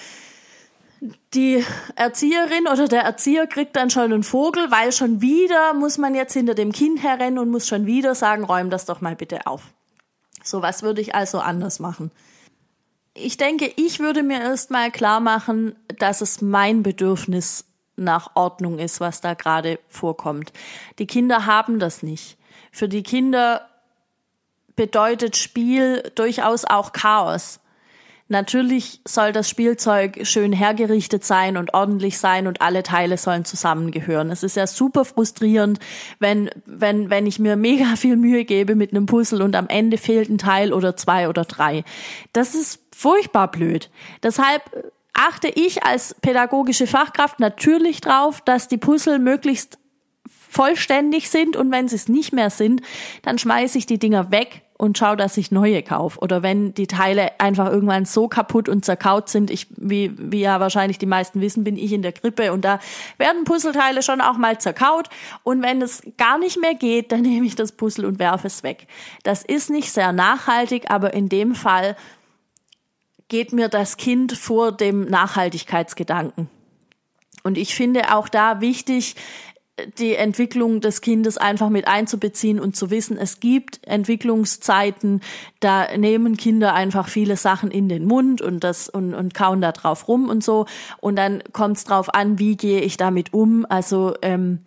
die 1.33 1.65
Erzieherin 1.95 2.67
oder 2.67 2.87
der 2.87 3.01
Erzieher 3.01 3.47
kriegt 3.47 3.75
dann 3.75 3.89
schon 3.89 4.13
einen 4.13 4.21
Vogel, 4.21 4.69
weil 4.69 4.91
schon 4.91 5.19
wieder 5.21 5.73
muss 5.73 5.97
man 5.97 6.13
jetzt 6.13 6.33
hinter 6.33 6.53
dem 6.53 6.71
Kind 6.71 7.01
herrennen 7.01 7.39
und 7.39 7.49
muss 7.49 7.67
schon 7.67 7.87
wieder 7.87 8.13
sagen, 8.13 8.43
räum 8.43 8.69
das 8.69 8.85
doch 8.85 9.01
mal 9.01 9.15
bitte 9.15 9.47
auf. 9.47 9.63
So 10.43 10.61
was 10.61 10.83
würde 10.83 11.01
ich 11.01 11.15
also 11.15 11.39
anders 11.39 11.79
machen 11.79 12.11
ich 13.13 13.37
denke, 13.37 13.71
ich 13.75 13.99
würde 13.99 14.23
mir 14.23 14.39
erstmal 14.39 14.91
klar 14.91 15.19
machen, 15.19 15.75
dass 15.99 16.21
es 16.21 16.41
mein 16.41 16.83
Bedürfnis 16.83 17.65
nach 17.95 18.35
Ordnung 18.35 18.79
ist, 18.79 18.99
was 18.99 19.21
da 19.21 19.33
gerade 19.33 19.79
vorkommt. 19.87 20.53
Die 20.97 21.07
Kinder 21.07 21.45
haben 21.45 21.79
das 21.79 22.03
nicht. 22.03 22.37
Für 22.71 22.87
die 22.87 23.03
Kinder 23.03 23.69
bedeutet 24.75 25.35
Spiel 25.35 26.11
durchaus 26.15 26.65
auch 26.65 26.93
Chaos. 26.93 27.59
Natürlich 28.31 29.01
soll 29.05 29.33
das 29.33 29.49
Spielzeug 29.49 30.21
schön 30.25 30.53
hergerichtet 30.53 31.25
sein 31.25 31.57
und 31.57 31.73
ordentlich 31.73 32.17
sein 32.17 32.47
und 32.47 32.61
alle 32.61 32.81
Teile 32.81 33.17
sollen 33.17 33.43
zusammengehören. 33.43 34.31
Es 34.31 34.41
ist 34.41 34.55
ja 34.55 34.67
super 34.67 35.03
frustrierend, 35.03 35.79
wenn, 36.19 36.49
wenn, 36.65 37.09
wenn 37.09 37.27
ich 37.27 37.39
mir 37.39 37.57
mega 37.57 37.95
viel 37.97 38.15
Mühe 38.15 38.45
gebe 38.45 38.75
mit 38.75 38.91
einem 38.91 39.05
Puzzle 39.05 39.41
und 39.41 39.53
am 39.53 39.67
Ende 39.67 39.97
fehlt 39.97 40.29
ein 40.29 40.37
Teil 40.37 40.71
oder 40.71 40.95
zwei 40.95 41.27
oder 41.27 41.43
drei. 41.43 41.83
Das 42.31 42.55
ist 42.55 42.79
furchtbar 42.95 43.51
blöd. 43.51 43.89
Deshalb 44.23 44.61
achte 45.11 45.49
ich 45.49 45.83
als 45.83 46.15
pädagogische 46.21 46.87
Fachkraft 46.87 47.41
natürlich 47.41 47.99
drauf, 47.99 48.39
dass 48.39 48.69
die 48.69 48.77
Puzzle 48.77 49.19
möglichst 49.19 49.77
vollständig 50.51 51.29
sind 51.29 51.55
und 51.55 51.71
wenn 51.71 51.87
sie 51.87 51.95
es 51.95 52.09
nicht 52.09 52.33
mehr 52.33 52.49
sind, 52.49 52.81
dann 53.21 53.37
schmeiße 53.37 53.77
ich 53.77 53.85
die 53.85 53.99
Dinger 53.99 54.31
weg 54.31 54.63
und 54.77 54.97
schau, 54.97 55.15
dass 55.15 55.37
ich 55.37 55.49
neue 55.49 55.81
kaufe. 55.81 56.19
Oder 56.19 56.43
wenn 56.43 56.73
die 56.73 56.87
Teile 56.87 57.39
einfach 57.39 57.71
irgendwann 57.71 58.03
so 58.03 58.27
kaputt 58.27 58.67
und 58.67 58.83
zerkaut 58.83 59.29
sind, 59.29 59.49
ich, 59.49 59.67
wie, 59.77 60.11
wie 60.17 60.41
ja 60.41 60.59
wahrscheinlich 60.59 60.97
die 60.97 61.05
meisten 61.05 61.39
wissen, 61.39 61.63
bin 61.63 61.77
ich 61.77 61.93
in 61.93 62.01
der 62.01 62.11
Grippe 62.11 62.51
und 62.51 62.65
da 62.65 62.79
werden 63.17 63.45
Puzzleteile 63.45 64.03
schon 64.03 64.19
auch 64.19 64.37
mal 64.37 64.59
zerkaut. 64.59 65.07
Und 65.43 65.61
wenn 65.61 65.81
es 65.81 66.03
gar 66.17 66.37
nicht 66.37 66.59
mehr 66.59 66.73
geht, 66.73 67.13
dann 67.13 67.21
nehme 67.21 67.45
ich 67.45 67.55
das 67.55 67.71
Puzzle 67.71 68.05
und 68.05 68.19
werfe 68.19 68.47
es 68.47 68.61
weg. 68.61 68.87
Das 69.23 69.43
ist 69.43 69.69
nicht 69.69 69.91
sehr 69.93 70.11
nachhaltig, 70.11 70.91
aber 70.91 71.13
in 71.13 71.29
dem 71.29 71.55
Fall 71.55 71.95
geht 73.29 73.53
mir 73.53 73.69
das 73.69 73.95
Kind 73.95 74.33
vor 74.33 74.73
dem 74.73 75.05
Nachhaltigkeitsgedanken. 75.05 76.49
Und 77.43 77.57
ich 77.57 77.73
finde 77.73 78.13
auch 78.13 78.29
da 78.29 78.61
wichtig, 78.61 79.15
die 79.97 80.15
Entwicklung 80.15 80.81
des 80.81 81.01
Kindes 81.01 81.37
einfach 81.37 81.69
mit 81.69 81.87
einzubeziehen 81.87 82.59
und 82.59 82.75
zu 82.75 82.91
wissen, 82.91 83.17
es 83.17 83.39
gibt 83.39 83.79
Entwicklungszeiten, 83.87 85.21
da 85.59 85.95
nehmen 85.97 86.37
Kinder 86.37 86.73
einfach 86.73 87.07
viele 87.07 87.37
Sachen 87.37 87.71
in 87.71 87.89
den 87.89 88.05
Mund 88.05 88.41
und 88.41 88.63
das 88.63 88.89
und, 88.89 89.13
und 89.13 89.33
kauen 89.33 89.61
da 89.61 89.71
drauf 89.71 90.07
rum 90.07 90.29
und 90.29 90.43
so. 90.43 90.65
Und 90.99 91.15
dann 91.15 91.41
kommt 91.51 91.77
es 91.77 91.83
drauf 91.83 92.13
an, 92.13 92.37
wie 92.39 92.57
gehe 92.57 92.81
ich 92.81 92.97
damit 92.97 93.33
um. 93.33 93.65
Also 93.67 94.15
ähm, 94.21 94.59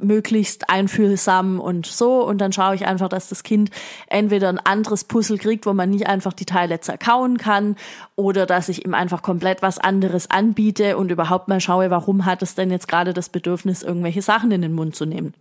möglichst 0.00 0.70
einfühlsam 0.70 1.60
und 1.60 1.86
so. 1.86 2.24
Und 2.24 2.38
dann 2.38 2.52
schaue 2.52 2.74
ich 2.74 2.86
einfach, 2.86 3.08
dass 3.08 3.28
das 3.28 3.42
Kind 3.42 3.70
entweder 4.08 4.48
ein 4.48 4.58
anderes 4.58 5.04
Puzzle 5.04 5.38
kriegt, 5.38 5.66
wo 5.66 5.72
man 5.72 5.90
nicht 5.90 6.06
einfach 6.06 6.32
die 6.32 6.44
Teile 6.44 6.80
zerkauen 6.80 7.38
kann, 7.38 7.76
oder 8.14 8.46
dass 8.46 8.68
ich 8.68 8.84
ihm 8.84 8.94
einfach 8.94 9.22
komplett 9.22 9.62
was 9.62 9.78
anderes 9.78 10.30
anbiete 10.30 10.96
und 10.96 11.10
überhaupt 11.10 11.48
mal 11.48 11.60
schaue, 11.60 11.90
warum 11.90 12.24
hat 12.24 12.42
es 12.42 12.54
denn 12.54 12.70
jetzt 12.70 12.88
gerade 12.88 13.12
das 13.12 13.28
Bedürfnis, 13.28 13.82
irgendwelche 13.82 14.22
Sachen 14.22 14.50
in 14.50 14.62
den 14.62 14.72
Mund 14.72 14.96
zu 14.96 15.04
nehmen. 15.04 15.34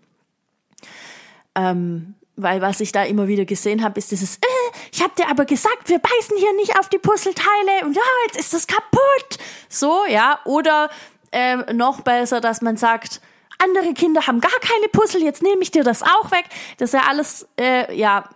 Ähm, 1.56 2.16
weil 2.36 2.62
was 2.62 2.82
ich 2.82 2.92
da 2.92 3.04
immer 3.04 3.28
wieder 3.28 3.46
gesehen 3.46 3.84
habe, 3.84 3.98
ist 3.98 4.12
dieses, 4.12 4.38
äh, 4.38 4.76
ich 4.92 5.02
habe 5.02 5.14
dir 5.18 5.30
aber 5.30 5.46
gesagt, 5.46 5.88
wir 5.88 6.00
beißen 6.00 6.38
hier 6.38 6.54
nicht 6.56 6.78
auf 6.78 6.90
die 6.90 6.98
Puzzleteile 6.98 7.86
und 7.86 7.96
ja, 7.96 8.02
jetzt 8.28 8.38
ist 8.38 8.54
das 8.54 8.68
kaputt. 8.68 9.38
So, 9.70 10.02
ja. 10.10 10.40
Oder 10.44 10.90
ähm, 11.32 11.64
noch 11.74 12.02
besser, 12.02 12.42
dass 12.42 12.62
man 12.62 12.78
sagt, 12.78 13.22
andere 13.66 13.94
Kinder 13.94 14.28
haben 14.28 14.40
gar 14.40 14.60
keine 14.62 14.88
Puzzle, 14.92 15.22
jetzt 15.22 15.44
nehme 15.44 15.62
ich 15.62 15.72
dir 15.72 15.84
das 15.84 16.04
auch 16.04 16.32
weg. 16.32 16.46
Das 16.78 16.90
ist 16.90 16.94
ja 16.94 17.08
alles, 17.10 17.48
äh, 17.60 17.96
ja, 17.98 18.30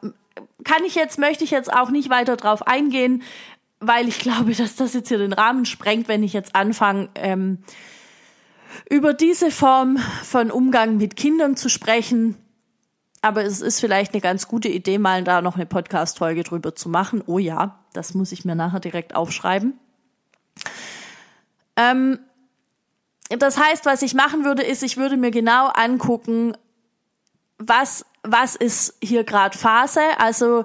kann 0.63 0.83
ich 0.85 0.95
jetzt, 0.95 1.17
möchte 1.17 1.43
ich 1.43 1.51
jetzt 1.51 1.71
auch 1.71 1.89
nicht 1.89 2.09
weiter 2.09 2.35
drauf 2.35 2.67
eingehen, 2.67 3.23
weil 3.79 4.07
ich 4.07 4.19
glaube, 4.19 4.53
dass 4.55 4.75
das 4.75 4.93
jetzt 4.93 5.09
hier 5.09 5.17
den 5.17 5.33
Rahmen 5.33 5.65
sprengt, 5.65 6.07
wenn 6.07 6.23
ich 6.23 6.33
jetzt 6.33 6.55
anfange, 6.55 7.09
ähm, 7.15 7.59
über 8.89 9.13
diese 9.13 9.51
Form 9.51 9.97
von 10.23 10.51
Umgang 10.51 10.97
mit 10.97 11.15
Kindern 11.15 11.55
zu 11.55 11.69
sprechen. 11.69 12.35
Aber 13.21 13.43
es 13.43 13.61
ist 13.61 13.79
vielleicht 13.79 14.13
eine 14.13 14.21
ganz 14.21 14.47
gute 14.47 14.69
Idee, 14.69 14.97
mal 14.97 15.23
da 15.23 15.41
noch 15.41 15.55
eine 15.55 15.65
Podcast-Folge 15.65 16.43
drüber 16.43 16.75
zu 16.75 16.87
machen. 16.87 17.23
Oh 17.25 17.39
ja, 17.39 17.79
das 17.93 18.13
muss 18.13 18.31
ich 18.31 18.45
mir 18.45 18.55
nachher 18.55 18.79
direkt 18.79 19.15
aufschreiben. 19.15 19.77
Ähm, 21.75 22.19
das 23.37 23.59
heißt, 23.59 23.85
was 23.85 24.01
ich 24.01 24.13
machen 24.15 24.43
würde, 24.43 24.63
ist, 24.63 24.81
ich 24.83 24.97
würde 24.97 25.17
mir 25.17 25.31
genau 25.31 25.67
angucken, 25.67 26.57
was, 27.59 28.05
was 28.23 28.55
ist 28.55 28.95
hier 29.01 29.23
gerade 29.23 29.57
Phase. 29.57 30.01
Also 30.17 30.63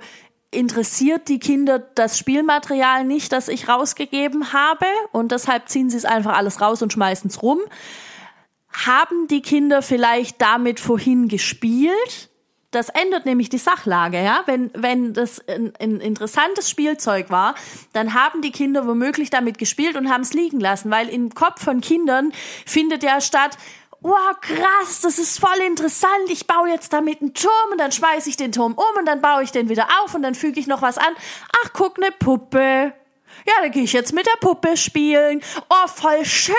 interessiert 0.51 1.29
die 1.29 1.39
Kinder 1.39 1.79
das 1.79 2.17
Spielmaterial 2.17 3.05
nicht, 3.05 3.33
das 3.33 3.49
ich 3.49 3.69
rausgegeben 3.69 4.53
habe 4.53 4.87
und 5.13 5.33
deshalb 5.33 5.69
ziehen 5.69 5.91
sie 5.91 5.97
es 5.97 6.05
einfach 6.05 6.37
alles 6.37 6.61
raus 6.61 6.81
und 6.81 6.93
schmeißen 6.93 7.29
es 7.29 7.43
rum. 7.43 7.61
Haben 8.73 9.29
die 9.29 9.43
Kinder 9.43 9.83
vielleicht 9.83 10.41
damit 10.41 10.81
vorhin 10.81 11.29
gespielt? 11.29 12.31
Das 12.75 12.89
ändert 12.89 13.25
nämlich 13.25 13.49
die 13.49 13.59
Sachlage, 13.59 14.23
ja. 14.23 14.43
Wenn, 14.47 14.71
wenn 14.75 15.15
das 15.15 15.47
ein, 15.49 15.73
ein 15.79 16.01
interessantes 16.01 16.69
Spielzeug 16.69 17.31
war, 17.31 17.55
dann 17.93 18.15
haben 18.15 18.43
die 18.43 18.51
Kinder 18.51 18.87
womöglich 18.87 19.31
damit 19.31 19.59
gespielt 19.59 19.97
und 19.97 20.11
haben 20.11 20.23
es 20.23 20.33
liegen 20.33 20.61
lassen, 20.61 20.91
weil 20.91 21.09
im 21.09 21.35
Kopf 21.35 21.63
von 21.63 21.81
Kindern 21.81 22.33
findet 22.67 23.03
ja 23.03 23.21
statt, 23.21 23.57
wow, 24.01 24.39
krass, 24.41 25.01
das 25.03 25.19
ist 25.19 25.39
voll 25.39 25.61
interessant. 25.67 26.29
Ich 26.29 26.47
baue 26.47 26.69
jetzt 26.69 26.93
damit 26.93 27.23
einen 27.23 27.33
Turm 27.33 27.53
und 27.73 27.79
dann 27.79 27.93
schmeiße 27.93 28.29
ich 28.29 28.37
den 28.37 28.53
Turm 28.53 28.75
um 28.75 28.99
und 28.99 29.07
dann 29.07 29.21
baue 29.21 29.43
ich 29.43 29.53
den 29.53 29.69
wieder 29.69 29.89
auf 30.03 30.15
und 30.15 30.23
dann 30.23 30.35
füge 30.35 30.61
ich 30.61 30.67
noch 30.67 30.83
was 30.83 30.99
an. 30.99 31.15
Ach, 31.65 31.71
guck, 31.73 31.99
ne 31.99 32.11
Puppe. 32.19 32.93
Ja, 33.47 33.55
da 33.61 33.69
gehe 33.69 33.83
ich 33.83 33.93
jetzt 33.93 34.15
mit 34.15 34.27
der 34.27 34.39
Puppe 34.41 34.77
spielen. 34.77 35.43
Oh, 35.69 35.87
voll 35.87 36.25
schön. 36.25 36.55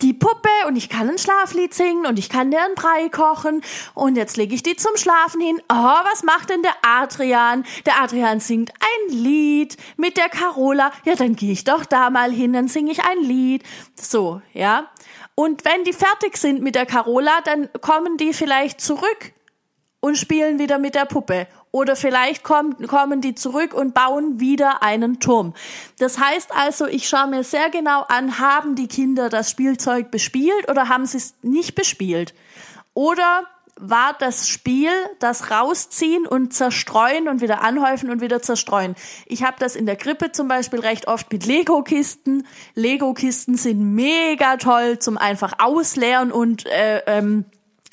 Die 0.00 0.12
Puppe 0.12 0.48
und 0.68 0.76
ich 0.76 0.88
kann 0.88 1.08
ein 1.08 1.18
Schlaflied 1.18 1.74
singen 1.74 2.06
und 2.06 2.18
ich 2.18 2.28
kann 2.28 2.52
dir 2.52 2.62
einen 2.62 2.76
Brei 2.76 3.08
kochen 3.08 3.62
und 3.94 4.16
jetzt 4.16 4.36
lege 4.36 4.54
ich 4.54 4.62
die 4.62 4.76
zum 4.76 4.96
Schlafen 4.96 5.40
hin. 5.40 5.60
Oh, 5.68 5.74
was 5.74 6.22
macht 6.22 6.50
denn 6.50 6.62
der 6.62 6.76
Adrian? 6.82 7.64
Der 7.84 8.00
Adrian 8.00 8.38
singt 8.38 8.70
ein 8.70 9.16
Lied 9.16 9.76
mit 9.96 10.16
der 10.16 10.28
Carola. 10.28 10.92
Ja, 11.04 11.16
dann 11.16 11.34
gehe 11.34 11.52
ich 11.52 11.64
doch 11.64 11.84
da 11.84 12.10
mal 12.10 12.30
hin, 12.30 12.52
dann 12.52 12.68
singe 12.68 12.92
ich 12.92 13.04
ein 13.04 13.18
Lied. 13.18 13.64
So, 13.94 14.40
ja. 14.52 14.90
Und 15.34 15.64
wenn 15.64 15.82
die 15.82 15.92
fertig 15.92 16.36
sind 16.36 16.62
mit 16.62 16.76
der 16.76 16.86
Carola, 16.86 17.40
dann 17.44 17.68
kommen 17.80 18.18
die 18.18 18.32
vielleicht 18.32 18.80
zurück 18.80 19.32
und 20.04 20.18
spielen 20.18 20.58
wieder 20.58 20.78
mit 20.78 20.94
der 20.94 21.06
Puppe. 21.06 21.46
Oder 21.70 21.96
vielleicht 21.96 22.44
kommen, 22.44 22.86
kommen 22.88 23.22
die 23.22 23.34
zurück 23.34 23.72
und 23.72 23.94
bauen 23.94 24.38
wieder 24.38 24.82
einen 24.82 25.18
Turm. 25.18 25.54
Das 25.98 26.18
heißt 26.18 26.50
also, 26.54 26.86
ich 26.86 27.08
schaue 27.08 27.28
mir 27.28 27.42
sehr 27.42 27.70
genau 27.70 28.02
an, 28.02 28.38
haben 28.38 28.74
die 28.74 28.86
Kinder 28.86 29.30
das 29.30 29.50
Spielzeug 29.50 30.10
bespielt 30.10 30.68
oder 30.68 30.90
haben 30.90 31.06
sie 31.06 31.16
es 31.16 31.34
nicht 31.40 31.74
bespielt? 31.74 32.34
Oder 32.92 33.44
war 33.80 34.14
das 34.18 34.46
Spiel 34.46 34.90
das 35.20 35.50
Rausziehen 35.50 36.26
und 36.26 36.52
Zerstreuen 36.52 37.26
und 37.26 37.40
wieder 37.40 37.62
anhäufen 37.62 38.10
und 38.10 38.20
wieder 38.20 38.42
zerstreuen. 38.42 38.96
Ich 39.24 39.42
habe 39.42 39.56
das 39.58 39.74
in 39.74 39.86
der 39.86 39.96
Krippe 39.96 40.32
zum 40.32 40.48
Beispiel 40.48 40.80
recht 40.80 41.08
oft 41.08 41.32
mit 41.32 41.46
Lego-Kisten. 41.46 42.46
Lego-Kisten 42.74 43.56
sind 43.56 43.94
mega 43.94 44.58
toll 44.58 44.98
zum 44.98 45.16
einfach 45.16 45.54
ausleeren 45.60 46.30
und 46.30 46.66
äh, 46.66 47.02
ähm, 47.06 47.46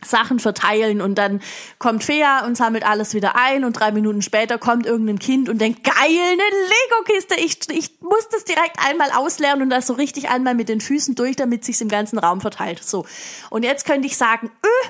Sachen 0.05 0.39
verteilen 0.39 1.01
und 1.01 1.15
dann 1.15 1.41
kommt 1.77 2.03
Fea 2.03 2.45
und 2.45 2.55
sammelt 2.55 2.85
alles 2.85 3.13
wieder 3.13 3.35
ein 3.35 3.63
und 3.63 3.73
drei 3.73 3.91
Minuten 3.91 4.21
später 4.21 4.57
kommt 4.57 4.85
irgendein 4.85 5.19
Kind 5.19 5.49
und 5.49 5.59
denkt, 5.59 5.83
geil, 5.83 5.95
eine 6.03 6.41
Lego-Kiste, 6.41 7.35
ich, 7.35 7.59
ich 7.69 8.01
muss 8.01 8.27
das 8.29 8.43
direkt 8.45 8.77
einmal 8.85 9.11
ausleeren 9.11 9.61
und 9.61 9.69
das 9.69 9.87
so 9.87 9.93
richtig 9.93 10.29
einmal 10.29 10.55
mit 10.55 10.69
den 10.69 10.81
Füßen 10.81 11.15
durch, 11.15 11.35
damit 11.35 11.65
sich's 11.65 11.81
im 11.81 11.89
ganzen 11.89 12.17
Raum 12.17 12.41
verteilt. 12.41 12.83
So. 12.83 13.05
Und 13.49 13.63
jetzt 13.63 13.85
könnte 13.85 14.07
ich 14.07 14.17
sagen, 14.17 14.51
öh, 14.65 14.89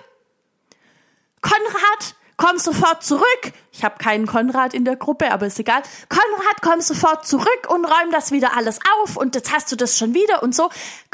Konrad, 1.41 2.15
komm 2.41 2.57
sofort 2.57 3.03
zurück. 3.03 3.53
Ich 3.71 3.83
habe 3.83 3.99
keinen 3.99 4.25
Konrad 4.25 4.73
in 4.73 4.83
der 4.83 4.95
Gruppe, 4.95 5.31
aber 5.31 5.45
ist 5.45 5.59
egal. 5.59 5.83
Konrad, 6.09 6.61
komm 6.63 6.81
sofort 6.81 7.27
zurück 7.27 7.67
und 7.69 7.85
räum 7.85 8.11
das 8.11 8.31
wieder 8.31 8.57
alles 8.57 8.79
auf 8.99 9.15
und 9.15 9.35
jetzt 9.35 9.53
hast 9.53 9.71
du 9.71 9.75
das 9.75 9.95
schon 9.95 10.15
wieder 10.15 10.41
und 10.41 10.55
so. 10.55 10.69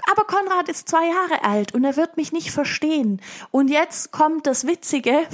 Aber 0.10 0.24
Konrad 0.24 0.69
ist 0.69 0.88
zwei 0.88 1.05
Jahre 1.05 1.43
alt 1.43 1.74
und 1.74 1.84
er 1.84 1.98
wird 1.98 2.15
mich 2.15 2.31
nicht 2.31 2.51
verstehen. 2.51 3.22
Und 3.51 3.67
jetzt 3.67 4.13
kommt 4.13 4.48
das 4.48 4.67
Witzige. 4.67 5.27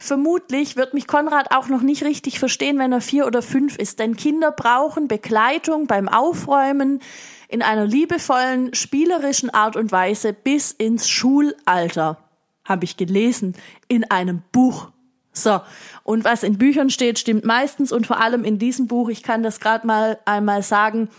Vermutlich 0.00 0.74
wird 0.74 0.92
mich 0.92 1.06
Konrad 1.06 1.54
auch 1.54 1.68
noch 1.68 1.82
nicht 1.82 2.02
richtig 2.02 2.40
verstehen, 2.40 2.80
wenn 2.80 2.90
er 2.90 3.00
vier 3.00 3.28
oder 3.28 3.42
fünf 3.42 3.76
ist, 3.76 4.00
denn 4.00 4.16
Kinder 4.16 4.50
brauchen 4.50 5.06
Begleitung 5.06 5.86
beim 5.86 6.08
Aufräumen 6.08 7.00
in 7.48 7.62
einer 7.62 7.86
liebevollen, 7.86 8.74
spielerischen 8.74 9.50
Art 9.50 9.76
und 9.76 9.92
Weise 9.92 10.32
bis 10.32 10.72
ins 10.72 11.08
Schulalter 11.08 12.18
habe 12.66 12.84
ich 12.84 12.96
gelesen 12.96 13.54
in 13.88 14.10
einem 14.10 14.42
Buch. 14.52 14.90
So, 15.36 15.60
und 16.02 16.24
was 16.24 16.42
in 16.42 16.56
Büchern 16.56 16.88
steht, 16.88 17.18
stimmt 17.18 17.44
meistens 17.44 17.92
und 17.92 18.06
vor 18.06 18.20
allem 18.20 18.42
in 18.42 18.58
diesem 18.58 18.86
Buch, 18.86 19.10
ich 19.10 19.22
kann 19.22 19.42
das 19.42 19.60
gerade 19.60 19.86
mal 19.86 20.18
einmal 20.24 20.62
sagen, 20.62 21.10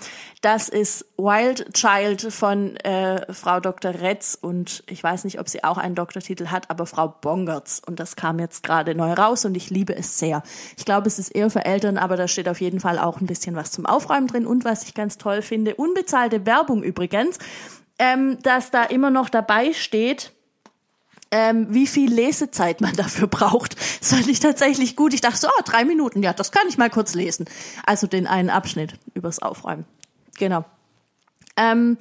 das 0.42 0.70
ist 0.70 1.06
Wild 1.18 1.72
Child 1.74 2.34
von 2.34 2.78
äh, 2.78 3.32
Frau 3.32 3.60
Dr. 3.60 3.94
Retz 4.02 4.36
und 4.40 4.84
ich 4.88 5.04
weiß 5.04 5.24
nicht, 5.24 5.40
ob 5.40 5.50
sie 5.50 5.64
auch 5.64 5.78
einen 5.78 5.94
Doktortitel 5.94 6.48
hat, 6.48 6.72
aber 6.72 6.88
Frau 6.88 7.10
Bongertz 7.10 7.80
und 7.86 8.00
das 8.00 8.16
kam 8.16 8.40
jetzt 8.40 8.64
gerade 8.64 8.96
neu 8.96 9.14
raus 9.14 9.46
und 9.46 9.56
ich 9.56 9.70
liebe 9.70 9.96
es 9.96 10.18
sehr. 10.18 10.42
Ich 10.78 10.86
glaube, 10.86 11.08
es 11.08 11.20
ist 11.20 11.30
eher 11.30 11.52
für 11.52 11.66
Eltern, 11.66 12.00
aber 12.00 12.18
da 12.18 12.28
steht 12.28 12.50
auf 12.50 12.60
jeden 12.60 12.80
Fall 12.80 12.98
auch 12.98 13.22
ein 13.22 13.28
bisschen 13.28 13.56
was 13.56 13.72
zum 13.72 13.86
Aufräumen 13.86 14.26
drin 14.26 14.48
und 14.48 14.66
was 14.66 14.82
ich 14.84 14.96
ganz 14.96 15.20
toll 15.20 15.44
finde, 15.44 15.76
unbezahlte 15.76 16.48
Werbung 16.48 16.82
übrigens, 16.82 17.38
ähm, 18.00 18.40
dass 18.42 18.72
da 18.72 18.84
immer 18.84 19.12
noch 19.12 19.30
dabei 19.30 19.74
steht, 19.74 20.34
ähm, 21.32 21.68
wie 21.70 21.88
viel 21.88 22.12
Lesezeit 22.12 22.82
man 22.82 22.94
dafür 22.96 23.28
braucht. 23.28 23.76
Das 24.00 24.14
fand 24.14 24.28
ich 24.28 24.40
tatsächlich 24.40 24.96
gut. 24.96 25.14
Ich 25.14 25.22
dachte 25.22 25.38
so, 25.38 25.48
oh, 25.48 25.62
drei 25.66 25.86
Minuten, 25.86 26.24
ja, 26.24 26.34
das 26.34 26.52
kann 26.52 26.68
ich 26.68 26.78
mal 26.78 26.90
kurz 26.90 27.14
lesen. 27.14 27.46
Also 27.86 28.08
den 28.08 28.28
einen 28.28 28.50
Abschnitt 28.50 28.94
übers 29.14 29.40
Aufräumen. 29.40 29.86
Genau. 30.38 30.66
Ähm, 31.56 31.98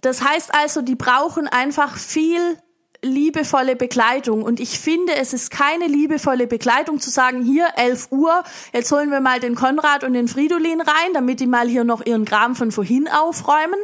das 0.00 0.22
heißt 0.22 0.54
also, 0.54 0.82
die 0.82 0.94
brauchen 0.94 1.48
einfach 1.48 1.96
viel 1.96 2.58
liebevolle 3.02 3.76
Begleitung. 3.76 4.42
Und 4.42 4.60
ich 4.60 4.78
finde, 4.78 5.14
es 5.14 5.32
ist 5.32 5.50
keine 5.50 5.86
liebevolle 5.86 6.46
Begleitung 6.46 7.00
zu 7.00 7.10
sagen, 7.10 7.44
hier 7.44 7.68
11 7.76 8.08
Uhr, 8.10 8.42
jetzt 8.72 8.90
holen 8.90 9.10
wir 9.10 9.20
mal 9.20 9.40
den 9.40 9.54
Konrad 9.54 10.04
und 10.04 10.14
den 10.14 10.28
Fridolin 10.28 10.80
rein, 10.80 11.12
damit 11.14 11.40
die 11.40 11.46
mal 11.46 11.68
hier 11.68 11.84
noch 11.84 12.04
ihren 12.04 12.24
Kram 12.24 12.56
von 12.56 12.72
vorhin 12.72 13.08
aufräumen. 13.08 13.78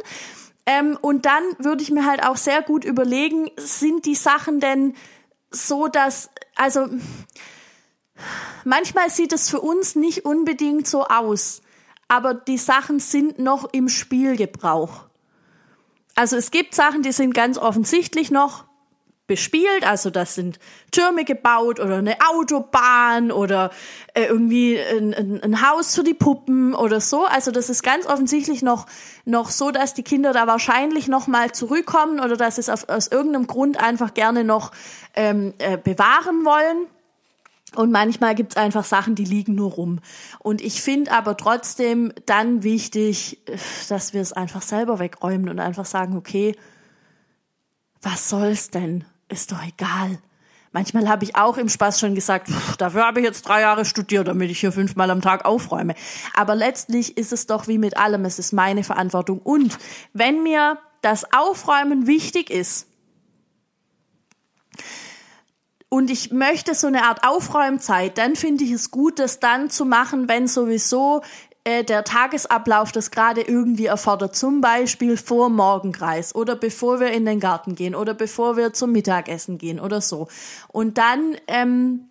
Ähm, 0.65 0.97
und 0.99 1.25
dann 1.25 1.43
würde 1.59 1.83
ich 1.83 1.91
mir 1.91 2.05
halt 2.05 2.23
auch 2.23 2.37
sehr 2.37 2.61
gut 2.61 2.85
überlegen, 2.85 3.51
sind 3.57 4.05
die 4.05 4.15
Sachen 4.15 4.59
denn 4.59 4.95
so, 5.51 5.87
dass, 5.87 6.29
also 6.55 6.87
manchmal 8.63 9.09
sieht 9.09 9.31
es 9.31 9.49
für 9.49 9.61
uns 9.61 9.95
nicht 9.95 10.25
unbedingt 10.25 10.87
so 10.87 11.05
aus, 11.05 11.61
aber 12.07 12.33
die 12.33 12.57
Sachen 12.57 12.99
sind 12.99 13.39
noch 13.39 13.71
im 13.73 13.89
Spielgebrauch. 13.89 15.05
Also 16.15 16.37
es 16.37 16.49
gibt 16.49 16.73
Sachen, 16.73 17.03
die 17.03 17.11
sind 17.11 17.33
ganz 17.33 17.57
offensichtlich 17.57 18.31
noch 18.31 18.65
bespielt, 19.27 19.85
also 19.85 20.11
das 20.11 20.35
sind 20.35 20.59
Türme 20.91 21.25
gebaut 21.25 21.79
oder 21.79 21.97
eine 21.97 22.17
Autobahn 22.29 23.31
oder 23.31 23.71
äh, 24.13 24.25
irgendwie 24.25 24.79
ein, 24.79 25.13
ein, 25.13 25.41
ein, 25.41 25.67
Haus 25.67 25.95
für 25.95 26.03
die 26.03 26.13
Puppen 26.13 26.75
oder 26.75 27.01
so. 27.01 27.25
Also 27.25 27.49
das 27.49 27.69
ist 27.69 27.81
ganz 27.81 28.05
offensichtlich 28.05 28.61
noch 28.61 28.85
noch 29.25 29.49
so, 29.49 29.71
dass 29.71 29.95
die 29.95 30.03
Kinder 30.03 30.31
da 30.31 30.45
wahrscheinlich 30.45 31.07
noch 31.07 31.25
mal 31.25 31.51
zurückkommen 31.51 32.19
oder 32.19 32.37
dass 32.37 32.59
es 32.59 32.69
auf, 32.69 32.87
aus 32.87 33.07
irgendeinem 33.07 33.47
Grund 33.47 33.79
einfach 33.81 34.13
gerne 34.13 34.43
noch 34.43 34.71
ähm, 35.15 35.53
äh, 35.57 35.77
bewahren 35.77 36.45
wollen. 36.45 36.87
Und 37.75 37.91
manchmal 37.91 38.35
gibt's 38.35 38.55
einfach 38.55 38.85
Sachen, 38.85 39.15
die 39.15 39.25
liegen 39.25 39.55
nur 39.55 39.71
rum. 39.71 39.99
Und 40.39 40.61
ich 40.61 40.81
finde 40.81 41.11
aber 41.11 41.35
trotzdem 41.35 42.13
dann 42.25 42.63
wichtig, 42.63 43.39
äh, 43.49 43.57
dass 43.89 44.13
wir 44.13 44.21
es 44.21 44.33
einfach 44.33 44.61
selber 44.61 44.99
wegräumen 44.99 45.49
und 45.49 45.59
einfach 45.59 45.85
sagen, 45.85 46.15
okay, 46.15 46.55
was 48.01 48.29
soll's 48.29 48.69
denn? 48.69 49.03
Ist 49.29 49.51
doch 49.51 49.63
egal. 49.63 50.17
Manchmal 50.71 51.07
habe 51.07 51.23
ich 51.23 51.37
auch 51.37 51.57
im 51.57 51.69
Spaß 51.69 52.01
schon 52.01 52.15
gesagt, 52.15 52.49
pff, 52.49 52.75
dafür 52.75 53.05
habe 53.05 53.21
ich 53.21 53.25
jetzt 53.25 53.47
drei 53.47 53.61
Jahre 53.61 53.85
studiert, 53.85 54.27
damit 54.27 54.51
ich 54.51 54.59
hier 54.59 54.73
fünfmal 54.73 55.09
am 55.09 55.21
Tag 55.21 55.45
aufräume. 55.45 55.95
Aber 56.33 56.53
letztlich 56.53 57.17
ist 57.17 57.31
es 57.31 57.47
doch 57.47 57.69
wie 57.69 57.77
mit 57.77 57.95
allem, 57.95 58.25
es 58.25 58.39
ist 58.39 58.51
meine 58.51 58.83
Verantwortung. 58.83 59.39
Und 59.39 59.77
wenn 60.11 60.43
mir 60.43 60.77
das 61.01 61.31
Aufräumen 61.31 62.07
wichtig 62.07 62.49
ist, 62.49 62.87
und 65.87 66.09
ich 66.09 66.31
möchte 66.31 66.75
so 66.75 66.87
eine 66.87 67.03
Art 67.03 67.25
Aufräumzeit, 67.25 68.17
dann 68.17 68.35
finde 68.35 68.65
ich 68.65 68.71
es 68.71 68.91
gut, 68.91 69.17
das 69.17 69.39
dann 69.39 69.69
zu 69.69 69.85
machen, 69.85 70.27
wenn 70.27 70.45
sowieso 70.45 71.21
äh, 71.65 71.83
der 71.83 72.03
Tagesablauf 72.03 72.91
das 72.91 73.11
gerade 73.11 73.41
irgendwie 73.41 73.87
erfordert, 73.87 74.35
zum 74.35 74.61
Beispiel 74.61 75.17
vor 75.17 75.49
Morgenkreis 75.49 76.33
oder 76.33 76.55
bevor 76.55 76.99
wir 76.99 77.11
in 77.11 77.25
den 77.25 77.39
Garten 77.39 77.73
gehen 77.75 77.95
oder 77.95 78.13
bevor 78.13 78.55
wir 78.55 78.71
zum 78.71 78.91
Mittagessen 78.91 79.57
gehen 79.57 79.79
oder 79.79 79.99
so. 79.99 80.27
Und 80.67 80.99
dann, 80.99 81.35
ähm, 81.47 82.07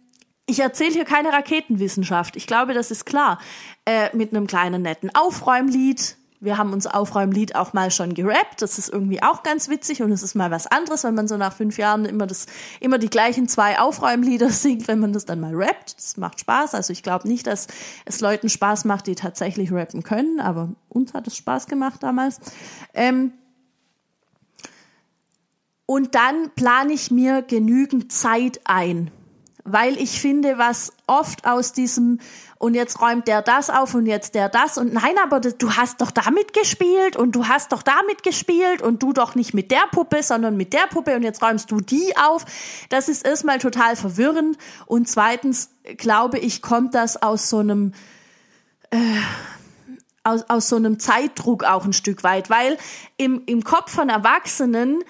ich 0.46 0.58
erzähle 0.58 0.90
hier 0.90 1.04
keine 1.04 1.32
Raketenwissenschaft, 1.32 2.34
ich 2.36 2.48
glaube, 2.48 2.74
das 2.74 2.90
ist 2.90 3.06
klar, 3.06 3.38
äh, 3.86 4.14
mit 4.14 4.34
einem 4.34 4.48
kleinen 4.48 4.82
netten 4.82 5.14
Aufräumlied, 5.14 6.16
wir 6.40 6.58
haben 6.58 6.72
unser 6.72 6.94
Aufräumlied 6.94 7.56
auch 7.56 7.72
mal 7.72 7.90
schon 7.90 8.14
gerappt. 8.14 8.60
Das 8.60 8.78
ist 8.78 8.88
irgendwie 8.88 9.22
auch 9.22 9.42
ganz 9.42 9.68
witzig 9.68 10.02
und 10.02 10.12
es 10.12 10.22
ist 10.22 10.34
mal 10.34 10.50
was 10.50 10.66
anderes, 10.66 11.04
wenn 11.04 11.14
man 11.14 11.26
so 11.26 11.36
nach 11.36 11.54
fünf 11.54 11.78
Jahren 11.78 12.04
immer 12.04 12.26
das, 12.26 12.46
immer 12.80 12.98
die 12.98 13.08
gleichen 13.08 13.48
zwei 13.48 13.78
Aufräumlieder 13.78 14.48
singt, 14.50 14.86
wenn 14.88 14.98
man 14.98 15.12
das 15.12 15.24
dann 15.24 15.40
mal 15.40 15.54
rappt. 15.54 15.96
Das 15.96 16.16
macht 16.16 16.40
Spaß. 16.40 16.74
Also 16.74 16.92
ich 16.92 17.02
glaube 17.02 17.28
nicht, 17.28 17.46
dass 17.46 17.66
es 18.04 18.20
Leuten 18.20 18.48
Spaß 18.48 18.84
macht, 18.84 19.06
die 19.06 19.14
tatsächlich 19.14 19.72
rappen 19.72 20.02
können, 20.02 20.40
aber 20.40 20.70
uns 20.88 21.14
hat 21.14 21.26
es 21.26 21.36
Spaß 21.36 21.66
gemacht 21.66 22.02
damals. 22.02 22.40
Ähm 22.92 23.32
und 25.86 26.14
dann 26.14 26.50
plane 26.54 26.92
ich 26.92 27.10
mir 27.10 27.42
genügend 27.42 28.10
Zeit 28.10 28.60
ein 28.64 29.10
weil 29.64 29.96
ich 29.96 30.20
finde, 30.20 30.58
was 30.58 30.92
oft 31.06 31.46
aus 31.46 31.72
diesem 31.72 32.20
und 32.58 32.74
jetzt 32.74 33.00
räumt 33.00 33.28
der 33.28 33.42
das 33.42 33.68
auf 33.68 33.94
und 33.94 34.06
jetzt 34.06 34.34
der 34.34 34.48
das. 34.48 34.78
Und 34.78 34.94
nein, 34.94 35.16
aber 35.22 35.40
du 35.40 35.72
hast 35.72 36.00
doch 36.00 36.10
damit 36.10 36.54
gespielt 36.54 37.14
und 37.14 37.32
du 37.32 37.46
hast 37.46 37.72
doch 37.72 37.82
damit 37.82 38.22
gespielt 38.22 38.80
und 38.80 39.02
du 39.02 39.12
doch 39.12 39.34
nicht 39.34 39.52
mit 39.52 39.70
der 39.70 39.86
Puppe, 39.90 40.22
sondern 40.22 40.56
mit 40.56 40.72
der 40.72 40.86
Puppe. 40.88 41.14
Und 41.14 41.24
jetzt 41.24 41.42
räumst 41.42 41.70
du 41.70 41.80
die 41.80 42.16
auf. 42.16 42.46
Das 42.88 43.10
ist 43.10 43.26
erstmal 43.26 43.58
total 43.58 43.96
verwirrend. 43.96 44.56
Und 44.86 45.08
zweitens 45.08 45.70
glaube 45.98 46.38
ich, 46.38 46.62
kommt 46.62 46.94
das 46.94 47.20
aus 47.22 47.50
so 47.50 47.58
einem 47.58 47.92
äh, 48.90 48.96
aus, 50.22 50.48
aus 50.48 50.68
so 50.70 50.76
einem 50.76 50.98
Zeitdruck 50.98 51.64
auch 51.64 51.84
ein 51.84 51.92
Stück 51.92 52.24
weit, 52.24 52.48
weil 52.48 52.78
im, 53.18 53.42
im 53.44 53.62
Kopf 53.62 53.92
von 53.92 54.08
Erwachsenen 54.08 55.04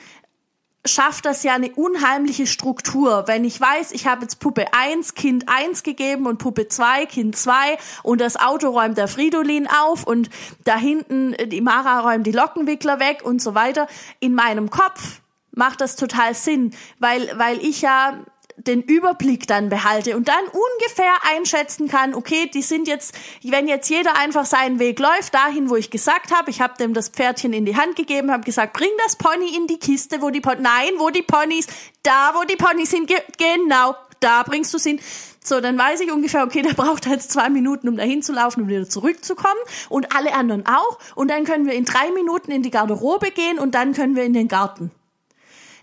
schafft 0.85 1.25
das 1.25 1.43
ja 1.43 1.55
eine 1.55 1.71
unheimliche 1.71 2.47
Struktur. 2.47 3.25
Wenn 3.27 3.45
ich 3.45 3.61
weiß, 3.61 3.93
ich 3.93 4.07
habe 4.07 4.23
jetzt 4.23 4.39
Puppe 4.39 4.67
1, 4.73 5.15
Kind 5.15 5.49
1 5.49 5.83
gegeben 5.83 6.27
und 6.27 6.39
Puppe 6.39 6.69
2, 6.69 7.07
Kind 7.07 7.37
2 7.37 7.79
und 8.03 8.21
das 8.21 8.37
Auto 8.37 8.69
räumt 8.69 8.99
der 8.99 9.09
Fridolin 9.09 9.67
auf 9.67 10.07
und 10.07 10.31
da 10.65 10.77
hinten 10.77 11.33
äh, 11.35 11.47
die 11.47 11.61
Mara 11.61 12.01
räumt 12.01 12.27
die 12.27 12.33
Lockenwickler 12.33 13.01
weg 13.01 13.23
und 13.25 13.41
so 13.41 13.55
weiter. 13.55 13.87
In 14.21 14.35
meinem 14.35 14.71
Kopf 14.71 15.21
macht 15.53 15.81
das 15.81 15.97
total 15.97 16.35
Sinn, 16.35 16.73
weil, 16.99 17.31
weil 17.39 17.59
ich 17.59 17.81
ja 17.81 18.25
den 18.57 18.83
Überblick 18.83 19.47
dann 19.47 19.69
behalte 19.69 20.17
und 20.17 20.29
dann 20.29 20.45
ungefähr 20.45 21.13
einschätzen 21.35 21.89
kann, 21.89 22.15
okay, 22.15 22.51
die 22.53 22.63
sind 22.63 22.89
jetzt, 22.89 23.15
wenn 23.43 23.69
jetzt 23.69 23.89
jeder 23.91 24.17
einfach 24.17 24.47
seinen 24.47 24.79
Weg 24.79 24.99
läuft, 24.99 25.35
dahin, 25.35 25.71
wo 25.71 25.77
ich 25.77 25.91
gesagt 25.91 26.33
habe, 26.33 26.51
ich 26.51 26.61
habe 26.61 26.75
dem 26.79 26.95
das 26.95 27.09
Pferdchen 27.09 27.53
in 27.53 27.65
die 27.67 27.77
Hand 27.77 27.97
gegeben, 27.97 28.31
habe 28.31 28.45
gesagt, 28.45 28.73
bring 28.75 28.91
das 29.05 29.17
Pony 29.17 29.57
in 29.57 29.67
die 29.67 29.79
Kiste, 29.79 30.23
wo 30.23 30.31
die 30.31 30.41
Pony, 30.41 30.61
nein, 30.61 30.91
wo 30.99 31.11
die 31.11 31.23
Ponys, 31.23 31.67
da, 32.03 32.33
wo 32.35 32.45
die 32.45 32.57
Ponys 32.57 32.91
sind, 32.91 33.11
genau, 33.39 33.97
da 34.21 34.43
bringst 34.43 34.73
du 34.73 34.79
hin. 34.79 35.01
So, 35.47 35.61
dann 35.61 35.77
weiß 35.77 36.01
ich 36.01 36.11
ungefähr, 36.11 36.43
okay, 36.43 36.63
der 36.63 36.73
braucht 36.73 37.05
jetzt 37.05 37.31
zwei 37.31 37.51
Minuten, 37.51 37.89
um 37.89 37.99
dahin 37.99 38.23
zu 38.23 38.33
laufen 38.33 38.63
und 38.63 38.69
wieder 38.69 38.89
zurückzukommen. 38.89 39.61
Und 39.91 40.17
alle 40.17 40.33
anderen 40.33 40.65
auch. 40.67 40.99
Und 41.15 41.31
dann 41.31 41.45
können 41.45 41.67
wir 41.67 41.75
in 41.75 41.85
drei 41.85 42.11
Minuten 42.13 42.51
in 42.51 42.63
die 42.63 42.71
Garderobe 42.71 43.31
gehen 43.31 43.59
und 43.59 43.75
dann 43.75 43.93
können 43.93 44.17
wir 44.17 44.25
in 44.25 44.33
den 44.33 44.49
Garten. 44.49 44.91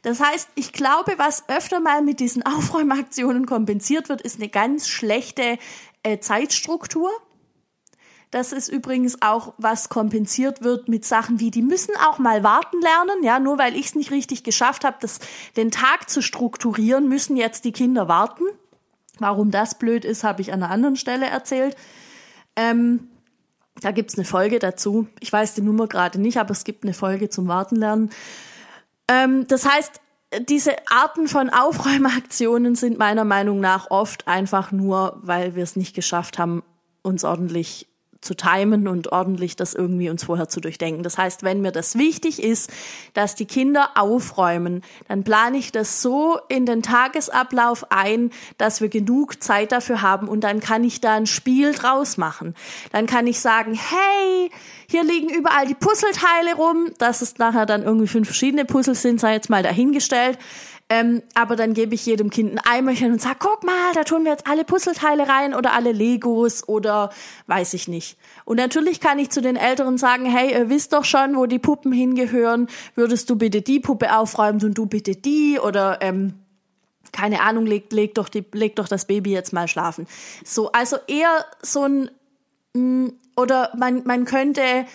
Das 0.01 0.19
heißt, 0.19 0.49
ich 0.55 0.73
glaube, 0.73 1.13
was 1.17 1.47
öfter 1.47 1.79
mal 1.79 2.01
mit 2.01 2.19
diesen 2.19 2.43
Aufräumaktionen 2.45 3.45
kompensiert 3.45 4.09
wird, 4.09 4.21
ist 4.21 4.37
eine 4.37 4.49
ganz 4.49 4.87
schlechte 4.87 5.57
äh, 6.03 6.19
Zeitstruktur. 6.19 7.11
Das 8.31 8.53
ist 8.53 8.69
übrigens 8.69 9.21
auch, 9.21 9.53
was 9.57 9.89
kompensiert 9.89 10.63
wird 10.63 10.87
mit 10.87 11.03
Sachen 11.03 11.41
wie, 11.41 11.51
die 11.51 11.61
müssen 11.61 11.93
auch 11.97 12.17
mal 12.17 12.43
warten 12.43 12.79
lernen. 12.79 13.23
Ja, 13.23 13.39
nur 13.39 13.57
weil 13.57 13.75
ich 13.75 13.87
es 13.87 13.95
nicht 13.95 14.11
richtig 14.11 14.43
geschafft 14.43 14.85
habe, 14.85 15.05
den 15.57 15.69
Tag 15.69 16.09
zu 16.09 16.21
strukturieren, 16.21 17.09
müssen 17.09 17.35
jetzt 17.35 17.65
die 17.65 17.73
Kinder 17.73 18.07
warten. 18.07 18.45
Warum 19.19 19.51
das 19.51 19.77
blöd 19.77 20.05
ist, 20.05 20.23
habe 20.23 20.41
ich 20.41 20.53
an 20.53 20.63
einer 20.63 20.71
anderen 20.71 20.95
Stelle 20.95 21.27
erzählt. 21.27 21.75
Ähm, 22.55 23.09
da 23.81 23.91
gibt's 23.91 24.15
eine 24.17 24.25
Folge 24.25 24.59
dazu. 24.59 25.07
Ich 25.19 25.31
weiß 25.31 25.53
die 25.53 25.61
Nummer 25.61 25.87
gerade 25.87 26.19
nicht, 26.19 26.37
aber 26.37 26.51
es 26.51 26.63
gibt 26.63 26.83
eine 26.83 26.93
Folge 26.93 27.29
zum 27.29 27.49
Wartenlernen. 27.49 28.11
Ähm, 29.12 29.47
das 29.47 29.65
heißt, 29.65 30.00
diese 30.47 30.76
Arten 30.89 31.28
von 31.28 31.50
Aufräumaktionen 31.50 32.76
sind 32.76 32.97
meiner 32.97 33.26
Meinung 33.26 33.60
nach 33.60 33.91
oft 33.91 34.28
einfach 34.28 34.71
nur, 34.71 35.19
weil 35.21 35.56
wir 35.56 35.63
es 35.63 35.76
nicht 35.76 35.93
geschafft 35.93 36.39
haben, 36.39 36.63
uns 37.02 37.26
ordentlich 37.26 37.88
zu 38.21 38.36
timen 38.36 38.88
und 38.88 39.12
ordentlich 39.12 39.55
das 39.55 39.73
irgendwie 39.73 40.10
uns 40.10 40.23
vorher 40.23 40.47
zu 40.47 40.62
durchdenken. 40.62 41.03
Das 41.03 41.17
heißt, 41.17 41.43
wenn 41.43 41.62
mir 41.62 41.71
das 41.71 41.97
wichtig 41.97 42.41
ist, 42.41 42.71
dass 43.13 43.36
die 43.36 43.45
Kinder 43.45 43.89
aufräumen, 43.95 44.84
dann 45.07 45.23
plane 45.23 45.57
ich 45.57 45.71
das 45.71 46.01
so 46.01 46.39
in 46.47 46.65
den 46.65 46.84
Tagesablauf 46.84 47.91
ein, 47.91 48.29
dass 48.57 48.79
wir 48.79 48.89
genug 48.89 49.41
Zeit 49.41 49.71
dafür 49.71 50.01
haben 50.01 50.27
und 50.27 50.43
dann 50.43 50.60
kann 50.60 50.84
ich 50.84 51.01
da 51.01 51.15
ein 51.15 51.25
Spiel 51.25 51.73
draus 51.73 52.17
machen. 52.17 52.55
Dann 52.91 53.07
kann 53.07 53.25
ich 53.25 53.39
sagen, 53.39 53.73
hey, 53.73 54.51
hier 54.88 55.03
liegen 55.03 55.29
überall 55.29 55.65
die 55.65 55.73
Puzzleteile 55.73 56.55
rum, 56.55 56.91
dass 56.97 57.21
es 57.21 57.38
nachher 57.38 57.65
dann 57.65 57.81
irgendwie 57.81 58.07
fünf 58.07 58.27
verschiedene 58.27 58.65
Puzzle 58.65 58.93
sind, 58.93 59.19
sei 59.19 59.34
jetzt 59.34 59.49
mal 59.49 59.63
dahingestellt. 59.63 60.38
Ähm, 60.93 61.23
aber 61.36 61.56
dann 61.56 61.73
gebe 61.73 61.95
ich 61.95 62.06
jedem 62.06 62.30
Kind 62.30 62.51
ein 62.51 62.60
Eimerchen 62.60 63.13
und 63.13 63.21
sag, 63.21 63.39
guck 63.39 63.63
mal, 63.63 63.93
da 63.93 64.04
tun 64.04 64.25
wir 64.25 64.32
jetzt 64.32 64.45
alle 64.45 64.65
Puzzleteile 64.65 65.25
rein 65.25 65.54
oder 65.54 65.71
alle 65.71 65.93
Legos 65.93 66.67
oder 66.67 67.12
weiß 67.47 67.75
ich 67.75 67.88
nicht. 67.88 68.17
Und 68.43 68.58
natürlich 68.58 68.99
kann 68.99 69.17
ich 69.17 69.30
zu 69.30 69.41
den 69.41 69.56
Älteren 69.56 69.97
sagen, 69.97 70.25
hey, 70.25 70.51
ihr 70.51 70.69
wisst 70.69 70.91
doch 70.91 71.06
schon, 71.06 71.38
wo 71.38 71.45
die 71.45 71.60
Puppen 71.60 71.93
hingehören. 71.93 72.67
Würdest 72.93 73.30
du 73.30 73.38
bitte 73.38 73.62
die 73.62 73.80
Puppe 73.80 74.17
aufräumen 74.17 74.62
und 74.65 74.77
du 74.77 74.86
bitte 74.86 75.15
die 75.15 75.60
oder 75.60 75.99
ähm, 76.01 76.34
keine 77.13 77.39
Ahnung, 77.39 77.65
leg, 77.65 77.93
leg 77.93 78.13
doch 78.15 78.27
die, 78.27 78.43
leg 78.51 78.75
doch 78.75 78.89
das 78.89 79.06
Baby 79.06 79.32
jetzt 79.32 79.54
mal 79.54 79.69
schlafen. 79.69 80.08
So, 80.43 80.73
also 80.73 80.97
eher 81.08 81.45
so 81.62 81.84
ein 81.84 82.12
mm, 82.73 83.13
oder 83.38 83.71
man 83.77 84.04
man 84.04 84.25
könnte 84.25 84.86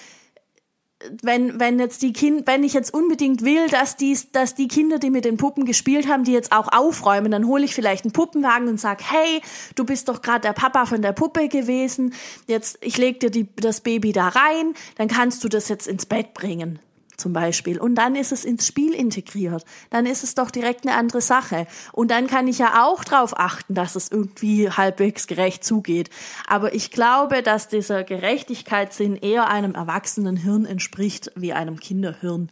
wenn, 1.23 1.59
wenn 1.61 1.79
jetzt 1.79 2.03
die 2.03 2.13
Kind, 2.13 2.47
wenn 2.47 2.65
ich 2.65 2.73
jetzt 2.73 2.93
unbedingt 2.93 3.45
will, 3.45 3.69
dass 3.69 3.97
die, 3.97 4.19
dass 4.33 4.55
die 4.55 4.69
Kinder, 4.69 4.99
die 4.99 5.11
mit 5.11 5.25
den 5.25 5.37
Puppen 5.37 5.65
gespielt 5.65 6.09
haben, 6.09 6.25
die 6.25 6.33
jetzt 6.33 6.53
auch 6.53 6.69
aufräumen, 6.73 7.31
dann 7.31 7.47
hole 7.47 7.65
ich 7.65 7.75
vielleicht 7.75 8.05
einen 8.05 8.13
Puppenwagen 8.13 8.69
und 8.69 8.81
sag, 8.81 9.03
hey, 9.03 9.41
du 9.75 9.85
bist 9.85 10.09
doch 10.09 10.23
gerade 10.23 10.41
der 10.41 10.53
Papa 10.53 10.87
von 10.87 11.03
der 11.03 11.13
Puppe 11.13 11.49
gewesen, 11.49 12.15
jetzt, 12.47 12.79
ich 12.81 12.99
leg 12.99 13.21
dir 13.21 13.31
die, 13.31 13.49
das 13.57 13.81
Baby 13.81 14.13
da 14.13 14.29
rein, 14.29 14.75
dann 14.97 15.09
kannst 15.09 15.45
du 15.45 15.49
das 15.49 15.69
jetzt 15.69 15.87
ins 15.87 16.07
Bett 16.07 16.35
bringen 16.35 16.79
zum 17.17 17.33
Beispiel. 17.33 17.79
Und 17.79 17.95
dann 17.95 18.15
ist 18.15 18.33
es 18.33 18.45
ins 18.45 18.67
Spiel 18.67 18.95
integriert. 18.95 19.65
Dann 19.91 20.07
ist 20.07 20.23
es 20.23 20.35
doch 20.35 20.51
direkt 20.51 20.87
eine 20.87 20.97
andere 20.97 21.21
Sache. 21.21 21.67
Und 21.93 22.11
dann 22.11 22.27
kann 22.27 22.49
ich 22.49 22.59
ja 22.59 22.85
auch 22.85 23.05
darauf 23.05 23.39
achten, 23.39 23.75
dass 23.75 23.97
es 23.97 24.11
irgendwie 24.11 24.71
halbwegs 24.71 25.27
gerecht 25.27 25.65
zugeht. 25.65 26.11
Aber 26.47 26.75
ich 26.75 26.91
glaube, 26.91 27.43
dass 27.43 27.69
dieser 27.69 28.05
Gerechtigkeitssinn 28.05 29.17
eher 29.17 29.49
einem 29.49 29.75
erwachsenen 29.75 30.37
Hirn 30.37 30.65
entspricht 30.65 31.33
wie 31.35 31.53
einem 31.53 31.81
Kinderhirn. 31.81 32.51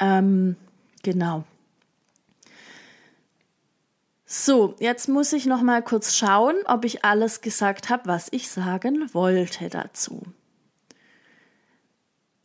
Ähm, 0.00 0.56
genau. 1.02 1.44
So, 4.26 4.74
jetzt 4.80 5.08
muss 5.08 5.32
ich 5.32 5.46
noch 5.46 5.62
mal 5.62 5.80
kurz 5.80 6.16
schauen, 6.16 6.56
ob 6.64 6.84
ich 6.84 7.04
alles 7.04 7.40
gesagt 7.40 7.88
habe, 7.88 8.06
was 8.06 8.28
ich 8.32 8.50
sagen 8.50 9.08
wollte 9.12 9.68
dazu. 9.68 10.22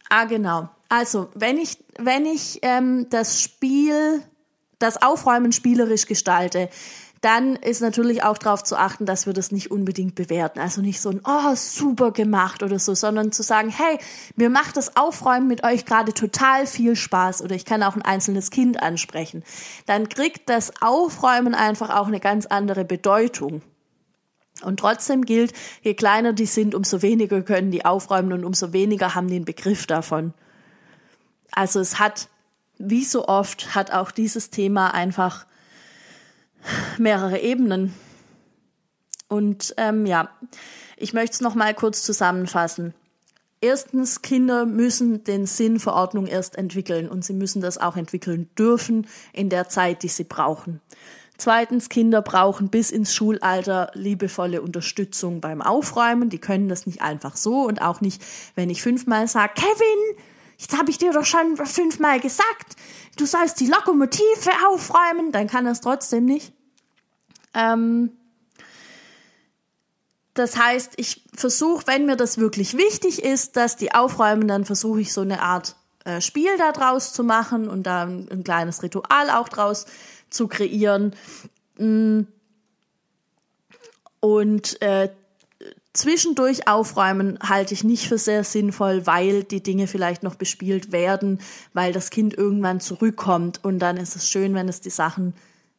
Ah, 0.10 0.26
genau. 0.26 0.70
Also, 0.90 1.30
wenn 1.36 1.58
ich, 1.58 1.78
wenn 1.98 2.26
ich 2.26 2.60
ähm, 2.64 3.08
das 3.10 3.42
Spiel, 3.42 4.22
das 4.80 5.02
Aufräumen 5.02 5.52
spielerisch 5.52 6.08
gestalte, 6.08 6.70
dann 7.22 7.58
ist 7.58 7.82
natürlich 7.82 8.24
auch 8.24 8.38
darauf 8.38 8.64
zu 8.64 8.78
achten, 8.78 9.06
dass 9.06 9.26
wir 9.26 9.34
das 9.34 9.52
nicht 9.52 9.72
unbedingt 9.72 10.16
bewerten. 10.16 10.60
Also 10.60 10.82
nicht 10.82 11.02
so 11.02 11.10
ein, 11.10 11.22
oh, 11.26 11.54
super 11.56 12.12
gemacht 12.12 12.64
oder 12.64 12.80
so, 12.80 12.96
sondern 12.96 13.32
zu 13.32 13.44
sagen, 13.44 13.70
hey, 13.70 14.00
mir 14.36 14.50
macht 14.50 14.78
das 14.78 14.96
Aufräumen 14.96 15.48
mit 15.48 15.64
euch 15.64 15.86
gerade 15.86 16.14
total 16.14 16.66
viel 16.66 16.96
Spaß 16.96 17.42
oder 17.42 17.56
ich 17.56 17.66
kann 17.66 17.84
auch 17.84 17.96
ein 17.96 18.02
einzelnes 18.02 18.52
Kind 18.52 18.82
ansprechen. 18.82 19.44
Dann 19.86 20.08
kriegt 20.08 20.50
das 20.50 20.82
Aufräumen 20.82 21.56
einfach 21.56 21.90
auch 21.90 22.08
eine 22.08 22.22
ganz 22.22 22.46
andere 22.46 22.86
Bedeutung. 22.86 23.62
Und 24.64 24.80
trotzdem 24.80 25.26
gilt, 25.26 25.54
je 25.82 25.94
kleiner 25.94 26.34
die 26.34 26.46
sind, 26.46 26.74
umso 26.74 27.02
weniger 27.02 27.42
können 27.42 27.72
die 27.72 27.86
aufräumen 27.86 28.34
und 28.34 28.46
umso 28.46 28.74
weniger 28.74 29.16
haben 29.16 29.28
den 29.28 29.46
Begriff 29.46 29.88
davon. 29.88 30.34
Also 31.52 31.80
es 31.80 32.00
hat, 32.00 32.30
wie 32.78 33.04
so 33.04 33.28
oft, 33.28 33.76
hat 33.76 33.92
auch 33.92 34.12
dieses 34.12 34.50
Thema 34.50 34.94
einfach 34.94 35.46
mehrere 36.98 37.40
Ebenen. 37.40 37.94
Und 39.28 39.74
ähm, 39.78 40.06
ja, 40.06 40.30
ich 40.98 41.14
möchte 41.14 41.36
es 41.36 41.42
noch 41.42 41.56
mal 41.56 41.74
kurz 41.74 42.04
zusammenfassen. 42.04 42.94
Erstens, 43.62 44.22
Kinder 44.22 44.66
müssen 44.66 45.24
den 45.26 45.46
Sinn 45.46 45.80
für 45.80 45.94
Ordnung 45.94 46.28
erst 46.28 46.58
entwickeln 46.58 47.10
und 47.10 47.26
sie 47.26 47.34
müssen 47.34 47.62
das 47.62 47.78
auch 47.78 47.98
entwickeln 47.98 48.50
dürfen 48.58 49.06
in 49.34 49.50
der 49.50 49.68
Zeit, 49.68 50.04
die 50.04 50.08
sie 50.08 50.24
brauchen. 50.24 50.80
Zweitens, 51.38 51.90
Kinder 51.90 52.22
brauchen 52.22 52.70
bis 52.70 52.90
ins 52.92 53.14
Schulalter 53.14 53.92
liebevolle 53.94 54.62
Unterstützung 54.62 55.40
beim 55.42 55.62
Aufräumen. 55.62 56.30
Die 56.30 56.40
können 56.40 56.68
das 56.68 56.86
nicht 56.86 57.02
einfach 57.02 57.38
so 57.38 57.62
und 57.62 57.82
auch 57.82 58.02
nicht, 58.02 58.22
wenn 58.56 58.70
ich 58.70 58.82
fünfmal 58.82 59.28
sage, 59.28 59.54
Kevin, 59.56 60.24
jetzt 60.60 60.78
habe 60.78 60.92
ich 60.92 60.98
dir 60.98 61.12
doch 61.12 61.26
schon 61.26 61.58
fünfmal 61.58 62.20
gesagt, 62.20 62.76
du 63.18 63.26
sollst 63.26 63.60
die 63.60 63.68
Lokomotive 63.68 64.52
aufräumen, 64.68 65.32
dann 65.32 65.48
kann 65.48 65.66
er 65.66 65.72
es 65.72 65.82
trotzdem 65.82 66.26
nicht. 66.26 66.54
Ähm, 67.54 68.12
das 70.34 70.58
heißt, 70.58 70.94
ich 70.98 71.24
versuche, 71.34 71.88
wenn 71.88 72.06
mir 72.06 72.16
das 72.16 72.38
wirklich 72.38 72.78
wichtig 72.78 73.24
ist, 73.24 73.56
dass 73.56 73.78
die 73.78 73.94
aufräumen, 73.94 74.48
dann 74.48 74.66
versuche 74.66 75.02
ich 75.02 75.14
so 75.14 75.22
eine 75.22 75.42
Art 75.42 75.76
äh, 76.06 76.22
Spiel 76.22 76.58
da 76.58 76.72
draus 76.72 77.14
zu 77.14 77.24
machen 77.24 77.68
und 77.68 77.84
da 77.84 78.04
ein, 78.04 78.30
ein, 78.32 78.44
kleines 78.44 78.84
Ritual 78.84 79.30
auch 79.30 79.50
draus 79.50 79.86
zu 80.30 80.48
kreieren. 80.48 81.16
Mm. 81.78 82.22
Und 84.22 84.82
äh, 84.82 85.10
Zwischendurch 85.94 86.68
aufräumen 86.68 87.40
halte 87.42 87.74
ich 87.74 87.84
nicht 87.84 88.08
für 88.08 88.20
sehr 88.20 88.44
sinnvoll, 88.44 89.08
weil 89.08 89.44
die 89.44 89.64
Dinge 89.64 89.88
vielleicht 89.88 90.22
noch 90.22 90.36
bespielt 90.36 90.92
werden, 90.92 91.40
weil 91.74 91.94
das 91.94 92.12
Kind 92.12 92.36
irgendwann 92.36 92.80
zurückkommt 92.80 93.64
und 93.64 93.80
dann 93.80 93.98
ist 93.98 94.16
es 94.16 94.30
schön, 94.30 94.54
wenn 94.54 94.70
es 94.70 94.82
die 94.82 94.92
Sachen 94.92 95.34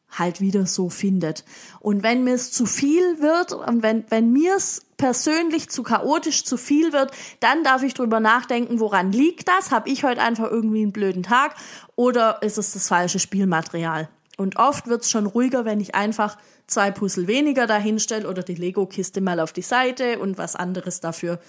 halt 0.09 0.41
wieder 0.41 0.65
so 0.65 0.89
findet. 0.89 1.45
Und 1.79 2.03
wenn 2.03 2.25
mir 2.25 2.33
es 2.33 2.51
zu 2.51 2.65
viel 2.65 3.21
wird 3.21 3.53
und 3.53 3.81
wenn, 3.81 4.03
wenn 4.09 4.33
mir 4.33 4.55
es 4.57 4.85
persönlich 4.97 5.69
zu 5.69 5.83
chaotisch 5.83 6.43
zu 6.43 6.57
viel 6.57 6.91
wird, 6.91 7.11
dann 7.39 7.63
darf 7.63 7.81
ich 7.83 7.93
drüber 7.93 8.19
nachdenken, 8.19 8.81
woran 8.81 9.13
liegt 9.13 9.47
das? 9.47 9.71
Habe 9.71 9.89
ich 9.89 10.03
heute 10.03 10.21
einfach 10.21 10.51
irgendwie 10.51 10.81
einen 10.81 10.91
blöden 10.91 11.23
Tag 11.23 11.55
oder 11.95 12.41
ist 12.41 12.57
es 12.57 12.73
das 12.73 12.89
falsche 12.89 13.19
Spielmaterial? 13.19 14.09
Und 14.37 14.57
oft 14.57 14.87
wird 14.87 15.03
es 15.03 15.09
schon 15.09 15.25
ruhiger, 15.25 15.65
wenn 15.65 15.79
ich 15.79 15.95
einfach 15.95 16.37
zwei 16.71 16.91
Puzzle 16.91 17.27
weniger 17.27 17.67
dahinstelle 17.67 18.27
oder 18.27 18.43
die 18.43 18.55
Lego-Kiste 18.55 19.21
mal 19.21 19.39
auf 19.39 19.53
die 19.53 19.61
Seite 19.61 20.19
und 20.19 20.37
was 20.37 20.55
anderes 20.55 20.99
dafür 20.99 21.39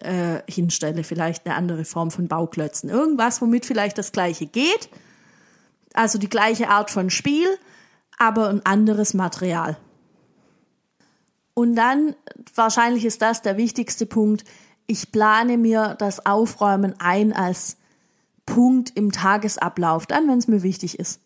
äh, 0.00 0.40
hinstelle. 0.48 1.04
Vielleicht 1.04 1.46
eine 1.46 1.54
andere 1.54 1.84
Form 1.84 2.10
von 2.10 2.28
Bauklötzen. 2.28 2.90
Irgendwas, 2.90 3.40
womit 3.40 3.66
vielleicht 3.66 3.98
das 3.98 4.12
gleiche 4.12 4.46
geht. 4.46 4.88
Also 5.94 6.18
die 6.18 6.28
gleiche 6.28 6.68
Art 6.68 6.90
von 6.90 7.10
Spiel, 7.10 7.46
aber 8.18 8.48
ein 8.48 8.64
anderes 8.66 9.14
Material. 9.14 9.76
Und 11.54 11.76
dann, 11.76 12.16
wahrscheinlich 12.54 13.04
ist 13.04 13.22
das 13.22 13.42
der 13.42 13.56
wichtigste 13.56 14.06
Punkt, 14.06 14.44
ich 14.86 15.12
plane 15.12 15.56
mir 15.56 15.94
das 15.98 16.26
Aufräumen 16.26 16.94
ein 16.98 17.32
als 17.32 17.76
Punkt 18.44 18.92
im 18.96 19.12
Tagesablauf, 19.12 20.06
dann, 20.06 20.28
wenn 20.28 20.38
es 20.38 20.48
mir 20.48 20.62
wichtig 20.62 20.98
ist 20.98 21.20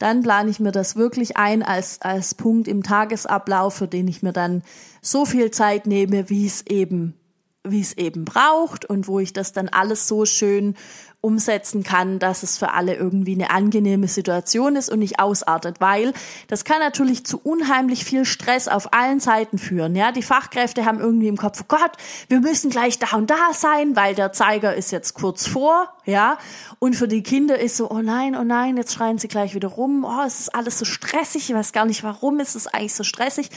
dann 0.00 0.22
plane 0.22 0.50
ich 0.50 0.58
mir 0.58 0.72
das 0.72 0.96
wirklich 0.96 1.36
ein 1.36 1.62
als, 1.62 2.00
als 2.00 2.34
Punkt 2.34 2.66
im 2.66 2.82
Tagesablauf, 2.82 3.74
für 3.74 3.86
den 3.86 4.08
ich 4.08 4.22
mir 4.22 4.32
dann 4.32 4.62
so 5.02 5.24
viel 5.26 5.50
Zeit 5.50 5.86
nehme, 5.86 6.28
wie 6.30 6.46
es 6.46 6.66
eben, 6.66 7.14
wie 7.62 7.80
es 7.80 7.96
eben 7.98 8.24
braucht 8.24 8.86
und 8.86 9.06
wo 9.06 9.18
ich 9.18 9.32
das 9.32 9.52
dann 9.52 9.68
alles 9.68 10.08
so 10.08 10.24
schön 10.24 10.74
umsetzen 11.20 11.82
kann, 11.82 12.18
dass 12.18 12.42
es 12.42 12.56
für 12.56 12.72
alle 12.72 12.94
irgendwie 12.94 13.34
eine 13.34 13.50
angenehme 13.50 14.08
Situation 14.08 14.76
ist 14.76 14.90
und 14.90 15.00
nicht 15.00 15.20
ausartet, 15.20 15.78
weil 15.78 16.14
das 16.48 16.64
kann 16.64 16.78
natürlich 16.78 17.26
zu 17.26 17.38
unheimlich 17.38 18.06
viel 18.06 18.24
Stress 18.24 18.68
auf 18.68 18.94
allen 18.94 19.20
Seiten 19.20 19.58
führen. 19.58 19.94
Ja, 19.94 20.12
die 20.12 20.22
Fachkräfte 20.22 20.86
haben 20.86 20.98
irgendwie 20.98 21.28
im 21.28 21.36
Kopf, 21.36 21.60
oh 21.62 21.66
Gott, 21.68 21.92
wir 22.28 22.40
müssen 22.40 22.70
gleich 22.70 22.98
da 22.98 23.14
und 23.16 23.28
da 23.28 23.52
sein, 23.52 23.96
weil 23.96 24.14
der 24.14 24.32
Zeiger 24.32 24.74
ist 24.74 24.92
jetzt 24.92 25.12
kurz 25.12 25.46
vor, 25.46 25.92
ja, 26.06 26.38
und 26.78 26.96
für 26.96 27.08
die 27.08 27.22
Kinder 27.22 27.58
ist 27.58 27.76
so, 27.76 27.90
oh 27.90 28.00
nein, 28.00 28.34
oh 28.34 28.44
nein, 28.44 28.78
jetzt 28.78 28.94
schreien 28.94 29.18
sie 29.18 29.28
gleich 29.28 29.54
wieder 29.54 29.68
rum, 29.68 30.04
oh, 30.04 30.24
es 30.26 30.40
ist 30.40 30.54
alles 30.54 30.78
so 30.78 30.86
stressig, 30.86 31.50
ich 31.50 31.54
weiß 31.54 31.72
gar 31.72 31.84
nicht, 31.84 32.02
warum 32.02 32.40
ist 32.40 32.56
es 32.56 32.66
eigentlich 32.66 32.94
so 32.94 33.04
stressig. 33.04 33.50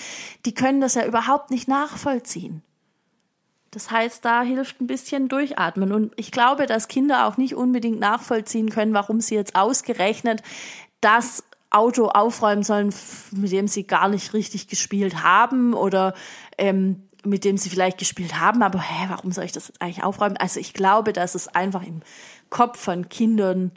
Die 0.45 0.53
können 0.53 0.81
das 0.81 0.95
ja 0.95 1.05
überhaupt 1.05 1.49
nicht 1.49 1.69
nachvollziehen. 1.69 2.61
Das 3.73 3.89
heißt, 3.89 4.23
da 4.23 4.43
hilft 4.43 4.79
ein 4.79 4.87
bisschen 4.87 5.27
durchatmen. 5.27 5.91
Und 5.91 6.13
ich 6.15 6.31
glaube, 6.31 6.67
dass 6.67 6.87
Kinder 6.87 7.27
auch 7.27 7.37
nicht 7.37 7.55
unbedingt 7.55 7.99
nachvollziehen 7.99 8.69
können, 8.69 8.93
warum 8.93 9.19
sie 9.19 9.35
jetzt 9.35 9.55
ausgerechnet 9.55 10.43
das 11.01 11.43
Auto 11.71 12.07
aufräumen 12.07 12.63
sollen, 12.63 12.93
mit 13.31 13.51
dem 13.51 13.67
sie 13.67 13.85
gar 13.85 14.07
nicht 14.07 14.33
richtig 14.33 14.67
gespielt 14.67 15.23
haben 15.23 15.73
oder 15.73 16.13
ähm, 16.59 17.09
mit 17.25 17.45
dem 17.45 17.57
sie 17.57 17.69
vielleicht 17.69 17.97
gespielt 17.97 18.39
haben, 18.39 18.61
aber 18.61 18.79
hä, 18.79 19.05
warum 19.09 19.31
soll 19.31 19.45
ich 19.45 19.51
das 19.53 19.69
jetzt 19.69 19.81
eigentlich 19.81 20.03
aufräumen? 20.03 20.37
Also 20.37 20.59
ich 20.59 20.73
glaube, 20.73 21.13
dass 21.13 21.35
es 21.35 21.47
einfach 21.47 21.81
im 21.83 22.01
Kopf 22.49 22.79
von 22.79 23.09
Kindern 23.09 23.71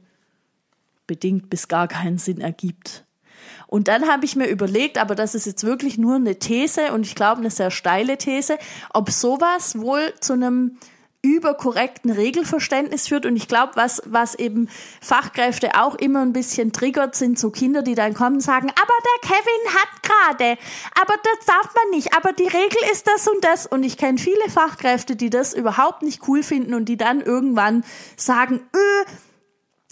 bedingt 1.06 1.48
bis 1.48 1.68
gar 1.68 1.88
keinen 1.88 2.18
Sinn 2.18 2.40
ergibt. 2.40 3.05
Und 3.76 3.88
dann 3.88 4.08
habe 4.08 4.24
ich 4.24 4.36
mir 4.36 4.46
überlegt, 4.46 4.96
aber 4.96 5.14
das 5.14 5.34
ist 5.34 5.44
jetzt 5.44 5.62
wirklich 5.62 5.98
nur 5.98 6.14
eine 6.14 6.38
These 6.38 6.94
und 6.94 7.04
ich 7.04 7.14
glaube 7.14 7.42
eine 7.42 7.50
sehr 7.50 7.70
steile 7.70 8.16
These, 8.16 8.56
ob 8.94 9.10
sowas 9.10 9.78
wohl 9.78 10.14
zu 10.18 10.32
einem 10.32 10.78
überkorrekten 11.20 12.10
Regelverständnis 12.10 13.08
führt. 13.08 13.26
Und 13.26 13.36
ich 13.36 13.48
glaube, 13.48 13.72
was, 13.74 14.00
was 14.06 14.34
eben 14.34 14.70
Fachkräfte 15.02 15.74
auch 15.78 15.94
immer 15.96 16.22
ein 16.22 16.32
bisschen 16.32 16.72
triggert, 16.72 17.16
sind 17.16 17.38
so 17.38 17.50
Kinder, 17.50 17.82
die 17.82 17.94
dann 17.94 18.14
kommen 18.14 18.36
und 18.36 18.40
sagen, 18.40 18.70
aber 18.70 18.94
der 19.04 19.28
Kevin 19.28 19.74
hat 19.74 20.02
gerade, 20.02 20.58
aber 20.98 21.14
das 21.22 21.44
darf 21.44 21.74
man 21.74 21.90
nicht, 21.90 22.16
aber 22.16 22.32
die 22.32 22.44
Regel 22.44 22.78
ist 22.92 23.06
das 23.06 23.28
und 23.28 23.44
das. 23.44 23.66
Und 23.66 23.82
ich 23.82 23.98
kenne 23.98 24.16
viele 24.16 24.48
Fachkräfte, 24.48 25.16
die 25.16 25.28
das 25.28 25.52
überhaupt 25.52 26.00
nicht 26.00 26.26
cool 26.28 26.42
finden 26.42 26.72
und 26.72 26.86
die 26.86 26.96
dann 26.96 27.20
irgendwann 27.20 27.84
sagen, 28.16 28.60
öh, 28.74 29.04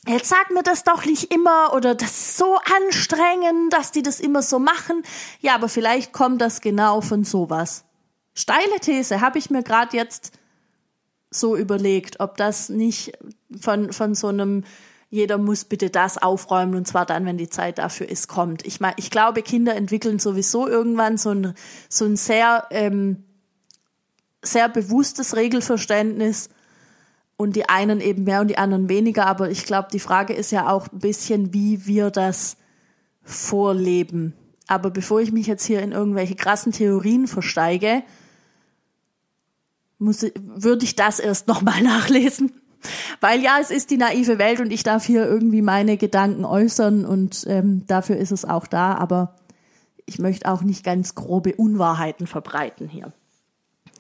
jetzt 0.06 0.28
sag 0.28 0.50
mir 0.50 0.62
das 0.62 0.84
doch 0.84 1.04
nicht 1.04 1.32
immer 1.32 1.72
oder 1.74 1.94
das 1.94 2.10
ist 2.10 2.36
so 2.36 2.58
anstrengend, 2.58 3.72
dass 3.72 3.92
die 3.92 4.02
das 4.02 4.20
immer 4.20 4.42
so 4.42 4.58
machen. 4.58 5.02
Ja, 5.40 5.54
aber 5.54 5.68
vielleicht 5.68 6.12
kommt 6.12 6.40
das 6.40 6.60
genau 6.60 7.00
von 7.00 7.24
sowas. 7.24 7.84
Steile 8.34 8.80
These, 8.80 9.20
habe 9.20 9.38
ich 9.38 9.50
mir 9.50 9.62
gerade 9.62 9.96
jetzt 9.96 10.32
so 11.30 11.56
überlegt, 11.56 12.20
ob 12.20 12.36
das 12.36 12.68
nicht 12.68 13.12
von, 13.60 13.92
von 13.92 14.14
so 14.14 14.28
einem 14.28 14.64
jeder 15.10 15.38
muss 15.38 15.64
bitte 15.64 15.90
das 15.90 16.18
aufräumen 16.18 16.74
und 16.74 16.88
zwar 16.88 17.06
dann, 17.06 17.24
wenn 17.24 17.36
die 17.36 17.48
Zeit 17.48 17.78
dafür 17.78 18.08
ist, 18.08 18.26
kommt. 18.26 18.66
Ich 18.66 18.80
meine, 18.80 18.94
ich 18.96 19.10
glaube, 19.10 19.42
Kinder 19.42 19.76
entwickeln 19.76 20.18
sowieso 20.18 20.66
irgendwann 20.66 21.18
so 21.18 21.30
ein, 21.30 21.54
so 21.88 22.04
ein 22.04 22.16
sehr, 22.16 22.66
ähm, 22.70 23.22
sehr 24.42 24.68
bewusstes 24.68 25.36
Regelverständnis 25.36 26.48
und 27.36 27.56
die 27.56 27.68
einen 27.68 28.00
eben 28.00 28.24
mehr 28.24 28.40
und 28.40 28.48
die 28.48 28.58
anderen 28.58 28.88
weniger. 28.88 29.26
Aber 29.26 29.50
ich 29.50 29.64
glaube, 29.64 29.88
die 29.92 30.00
Frage 30.00 30.32
ist 30.32 30.52
ja 30.52 30.68
auch 30.68 30.88
ein 30.92 30.98
bisschen, 31.00 31.52
wie 31.52 31.86
wir 31.86 32.10
das 32.10 32.56
vorleben. 33.22 34.34
Aber 34.66 34.90
bevor 34.90 35.20
ich 35.20 35.32
mich 35.32 35.46
jetzt 35.46 35.64
hier 35.64 35.82
in 35.82 35.92
irgendwelche 35.92 36.36
krassen 36.36 36.72
Theorien 36.72 37.26
versteige, 37.26 38.02
muss, 39.98 40.24
würde 40.34 40.84
ich 40.84 40.96
das 40.96 41.18
erst 41.18 41.48
nochmal 41.48 41.82
nachlesen. 41.82 42.52
Weil 43.20 43.40
ja, 43.42 43.58
es 43.60 43.70
ist 43.70 43.90
die 43.90 43.96
naive 43.96 44.38
Welt 44.38 44.60
und 44.60 44.70
ich 44.70 44.82
darf 44.82 45.04
hier 45.04 45.26
irgendwie 45.26 45.62
meine 45.62 45.96
Gedanken 45.96 46.44
äußern 46.44 47.06
und 47.06 47.44
ähm, 47.48 47.86
dafür 47.86 48.16
ist 48.16 48.30
es 48.30 48.44
auch 48.44 48.66
da, 48.66 48.94
aber 48.94 49.36
ich 50.04 50.18
möchte 50.18 50.50
auch 50.50 50.62
nicht 50.62 50.84
ganz 50.84 51.14
grobe 51.14 51.54
Unwahrheiten 51.54 52.26
verbreiten 52.26 52.88
hier. 52.88 53.14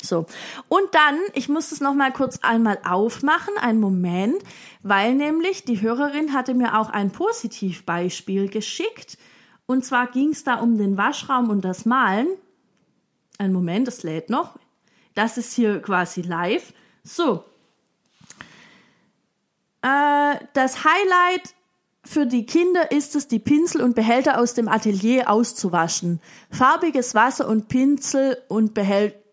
So. 0.04 0.26
Und 0.68 0.86
dann, 0.92 1.18
ich 1.32 1.48
muss 1.48 1.72
es 1.72 1.80
noch 1.80 1.94
mal 1.94 2.12
kurz 2.12 2.38
einmal 2.42 2.78
aufmachen, 2.84 3.56
einen 3.58 3.80
Moment, 3.80 4.42
weil 4.82 5.14
nämlich 5.14 5.64
die 5.64 5.80
Hörerin 5.80 6.32
hatte 6.32 6.54
mir 6.54 6.78
auch 6.78 6.90
ein 6.90 7.10
Positivbeispiel 7.10 8.48
geschickt. 8.48 9.18
Und 9.66 9.84
zwar 9.84 10.08
ging 10.08 10.30
es 10.30 10.44
da 10.44 10.56
um 10.56 10.78
den 10.78 10.96
Waschraum 10.96 11.50
und 11.50 11.64
das 11.64 11.86
Malen. 11.86 12.28
Ein 13.38 13.52
Moment, 13.52 13.88
es 13.88 14.02
lädt 14.02 14.30
noch. 14.30 14.58
Das 15.14 15.38
ist 15.38 15.54
hier 15.54 15.80
quasi 15.80 16.22
live. 16.22 16.72
So. 17.02 17.44
Äh, 19.82 20.36
das 20.52 20.84
Highlight 20.84 21.54
für 22.04 22.26
die 22.26 22.44
Kinder 22.44 22.92
ist 22.92 23.16
es, 23.16 23.28
die 23.28 23.38
Pinsel 23.38 23.80
und 23.80 23.94
Behälter 23.94 24.38
aus 24.38 24.54
dem 24.54 24.68
Atelier 24.68 25.30
auszuwaschen. 25.30 26.20
Farbiges 26.50 27.14
Wasser 27.14 27.48
und 27.48 27.68
Pinsel 27.68 28.38
und 28.48 28.74
Behälter 28.74 29.23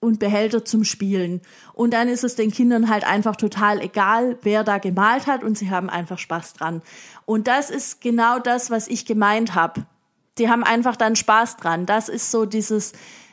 und 0.00 0.18
Behälter 0.18 0.64
zum 0.64 0.84
Spielen. 0.84 1.42
Und 1.74 1.92
dann 1.92 2.08
ist 2.08 2.24
es 2.24 2.34
den 2.34 2.50
Kindern 2.50 2.88
halt 2.88 3.04
einfach 3.04 3.36
total 3.36 3.80
egal, 3.80 4.38
wer 4.42 4.64
da 4.64 4.78
gemalt 4.78 5.26
hat 5.26 5.44
und 5.44 5.56
sie 5.56 5.70
haben 5.70 5.90
einfach 5.90 6.18
Spaß 6.18 6.54
dran. 6.54 6.82
Und 7.26 7.46
das 7.46 7.70
ist 7.70 8.00
genau 8.00 8.38
das, 8.38 8.70
was 8.70 8.88
ich 8.88 9.04
gemeint 9.04 9.54
habe. 9.54 9.86
Die 10.38 10.48
haben 10.48 10.64
einfach 10.64 10.96
dann 10.96 11.16
Spaß 11.16 11.58
dran. 11.58 11.84
Das 11.84 12.08
ist 12.08 12.30
so 12.30 12.46
dieses, 12.46 12.92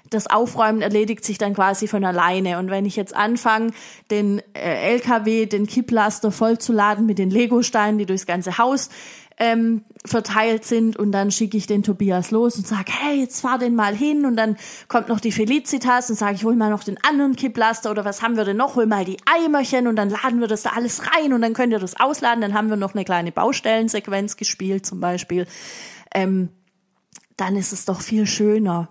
das 0.10 0.28
Aufräumen 0.28 0.82
erledigt 0.82 1.24
sich 1.24 1.38
dann 1.38 1.54
quasi 1.54 1.88
von 1.88 2.04
alleine. 2.04 2.60
Und 2.60 2.70
wenn 2.70 2.86
ich 2.86 2.98
jetzt 2.98 3.16
anfange, 3.16 3.72
den 4.12 4.42
äh, 4.54 4.94
LKW, 4.94 5.46
den 5.46 5.68
Kipplaster 5.68 6.32
vollzuladen 6.32 7.06
mit 7.06 7.18
den 7.18 7.30
Legosteinen, 7.30 7.98
die 7.98 8.06
durchs 8.06 8.26
ganze 8.26 8.58
Haus 8.58 8.90
ähm, 9.38 9.84
verteilt 10.04 10.66
sind 10.66 10.98
und 10.98 11.12
dann 11.12 11.32
schicke 11.32 11.58
ich 11.58 11.68
den 11.68 11.84
Tobias 11.84 12.32
los 12.32 12.58
und 12.58 12.66
sage, 12.66 12.92
hey, 12.92 13.20
jetzt 13.20 13.42
fahr 13.42 13.60
den 13.60 13.76
mal 13.76 13.96
hin 13.96 14.26
und 14.26 14.36
dann 14.36 14.58
kommt 14.88 15.10
noch 15.10 15.20
die 15.20 15.32
Felicitas 15.32 16.10
und 16.10 16.16
sage, 16.16 16.36
ich 16.36 16.44
hol 16.44 16.56
mal 16.56 16.72
noch 16.72 16.84
den 16.84 16.98
anderen 17.04 17.36
Kipplaster 17.36 17.92
oder 17.92 18.04
was 18.04 18.22
haben 18.24 18.36
wir 18.36 18.46
denn 18.46 18.58
noch, 18.58 18.76
hol 18.76 18.88
mal 18.88 19.06
die 19.06 19.18
Eimerchen 19.26 19.88
und 19.88 19.96
dann 19.96 20.10
laden 20.10 20.40
wir 20.40 20.48
das 20.48 20.64
da 20.64 20.72
alles 20.72 21.04
rein 21.12 21.34
und 21.34 21.42
dann 21.42 21.54
könnt 21.54 21.72
ihr 21.72 21.80
das 21.80 22.00
ausladen, 22.00 22.42
dann 22.42 22.54
haben 22.56 22.70
wir 22.70 22.78
noch 22.78 22.96
eine 22.96 23.06
kleine 23.06 23.32
Baustellensequenz 23.32 24.38
gespielt 24.38 24.86
zum 24.86 25.00
Beispiel. 25.00 25.46
Ähm, 26.14 26.50
dann 27.36 27.56
ist 27.56 27.74
es 27.74 27.86
doch 27.86 28.02
viel 28.02 28.26
schöner. 28.26 28.90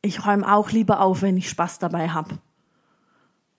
Ich 0.00 0.26
räume 0.26 0.50
auch 0.50 0.70
lieber 0.70 1.00
auf, 1.00 1.20
wenn 1.20 1.36
ich 1.36 1.50
Spaß 1.50 1.78
dabei 1.78 2.08
habe. 2.08 2.38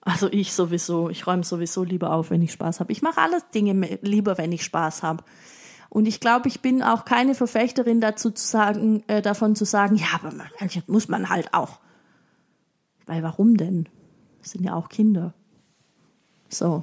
Also 0.00 0.28
ich 0.32 0.52
sowieso, 0.52 1.10
ich 1.10 1.28
räume 1.28 1.44
sowieso 1.44 1.84
lieber 1.84 2.12
auf, 2.12 2.30
wenn 2.30 2.42
ich 2.42 2.50
Spaß 2.50 2.80
habe. 2.80 2.90
Ich 2.90 3.02
mache 3.02 3.20
alles 3.20 3.48
Dinge 3.54 4.00
lieber, 4.02 4.36
wenn 4.36 4.50
ich 4.50 4.64
Spaß 4.64 5.04
habe. 5.04 5.22
Und 5.92 6.08
ich 6.08 6.20
glaube, 6.20 6.48
ich 6.48 6.62
bin 6.62 6.82
auch 6.82 7.04
keine 7.04 7.34
Verfechterin 7.34 8.00
dazu 8.00 8.30
zu 8.30 8.46
sagen, 8.46 9.04
äh, 9.08 9.20
davon 9.20 9.54
zu 9.54 9.66
sagen, 9.66 9.96
ja, 9.96 10.06
aber 10.14 10.32
manchmal 10.32 10.84
muss 10.86 11.08
man 11.08 11.28
halt 11.28 11.52
auch. 11.52 11.80
Weil 13.04 13.22
warum 13.22 13.58
denn? 13.58 13.90
Das 14.40 14.52
sind 14.52 14.64
ja 14.64 14.72
auch 14.72 14.88
Kinder. 14.88 15.34
So. 16.48 16.80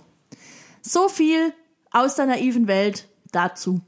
So 0.83 1.09
viel 1.09 1.53
aus 1.89 2.17
der 2.17 2.27
naiven 2.27 2.67
Welt 2.67 3.09
dazu. 3.31 3.81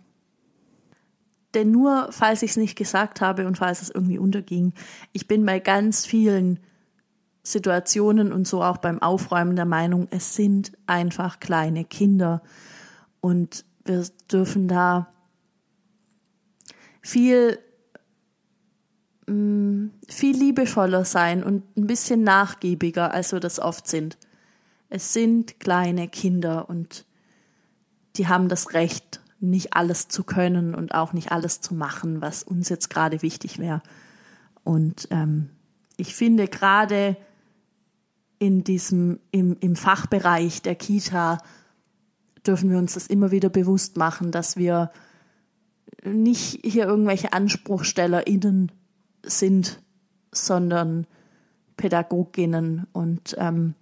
Denn 1.53 1.69
nur, 1.69 2.07
falls 2.11 2.41
ich 2.41 2.51
es 2.51 2.57
nicht 2.57 2.75
gesagt 2.75 3.21
habe 3.21 3.45
und 3.45 3.59
falls 3.59 3.83
es 3.83 3.91
irgendwie 3.91 4.17
unterging, 4.17 4.73
ich 5.11 5.27
bin 5.27 5.45
bei 5.45 5.59
ganz 5.59 6.03
vielen 6.03 6.59
Situationen 7.43 8.33
und 8.33 8.47
so 8.47 8.63
auch 8.63 8.77
beim 8.77 8.99
Aufräumen 8.99 9.55
der 9.55 9.65
Meinung, 9.65 10.07
es 10.09 10.33
sind 10.33 10.71
einfach 10.87 11.39
kleine 11.39 11.85
Kinder. 11.85 12.41
Und 13.19 13.65
wir 13.85 14.03
dürfen 14.31 14.67
da 14.67 15.10
viel, 17.01 17.59
mm, 19.27 19.87
viel 20.07 20.37
liebevoller 20.37 21.05
sein 21.05 21.43
und 21.43 21.63
ein 21.77 21.87
bisschen 21.87 22.23
nachgiebiger, 22.23 23.11
als 23.11 23.31
wir 23.31 23.39
das 23.39 23.59
oft 23.59 23.87
sind. 23.87 24.17
Es 24.89 25.13
sind 25.13 25.59
kleine 25.59 26.07
Kinder 26.07 26.69
und 26.69 27.05
die 28.17 28.27
haben 28.27 28.49
das 28.49 28.73
Recht, 28.73 29.21
nicht 29.39 29.73
alles 29.73 30.07
zu 30.07 30.23
können 30.23 30.75
und 30.75 30.93
auch 30.93 31.13
nicht 31.13 31.31
alles 31.31 31.61
zu 31.61 31.73
machen, 31.73 32.21
was 32.21 32.43
uns 32.43 32.69
jetzt 32.69 32.89
gerade 32.89 33.21
wichtig 33.23 33.57
wäre. 33.57 33.81
Und 34.63 35.07
ähm, 35.09 35.49
ich 35.97 36.13
finde 36.13 36.47
gerade 36.47 37.17
in 38.37 38.63
diesem, 38.63 39.19
im, 39.31 39.57
im 39.59 39.75
Fachbereich 39.75 40.61
der 40.61 40.75
Kita 40.75 41.39
dürfen 42.45 42.69
wir 42.69 42.77
uns 42.77 42.93
das 42.93 43.07
immer 43.07 43.31
wieder 43.31 43.49
bewusst 43.49 43.97
machen, 43.97 44.31
dass 44.31 44.57
wir 44.57 44.91
nicht 46.03 46.59
hier 46.63 46.85
irgendwelche 46.85 47.33
AnspruchstellerInnen 47.33 48.71
sind, 49.23 49.81
sondern 50.31 51.07
Pädagoginnen 51.77 52.87
und 52.93 53.35
ähm, 53.37 53.75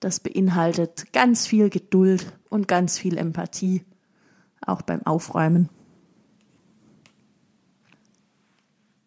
das 0.00 0.20
beinhaltet 0.20 1.12
ganz 1.12 1.46
viel 1.46 1.68
Geduld 1.70 2.32
und 2.48 2.68
ganz 2.68 2.98
viel 2.98 3.18
Empathie, 3.18 3.84
auch 4.66 4.82
beim 4.82 5.04
Aufräumen. 5.04 5.68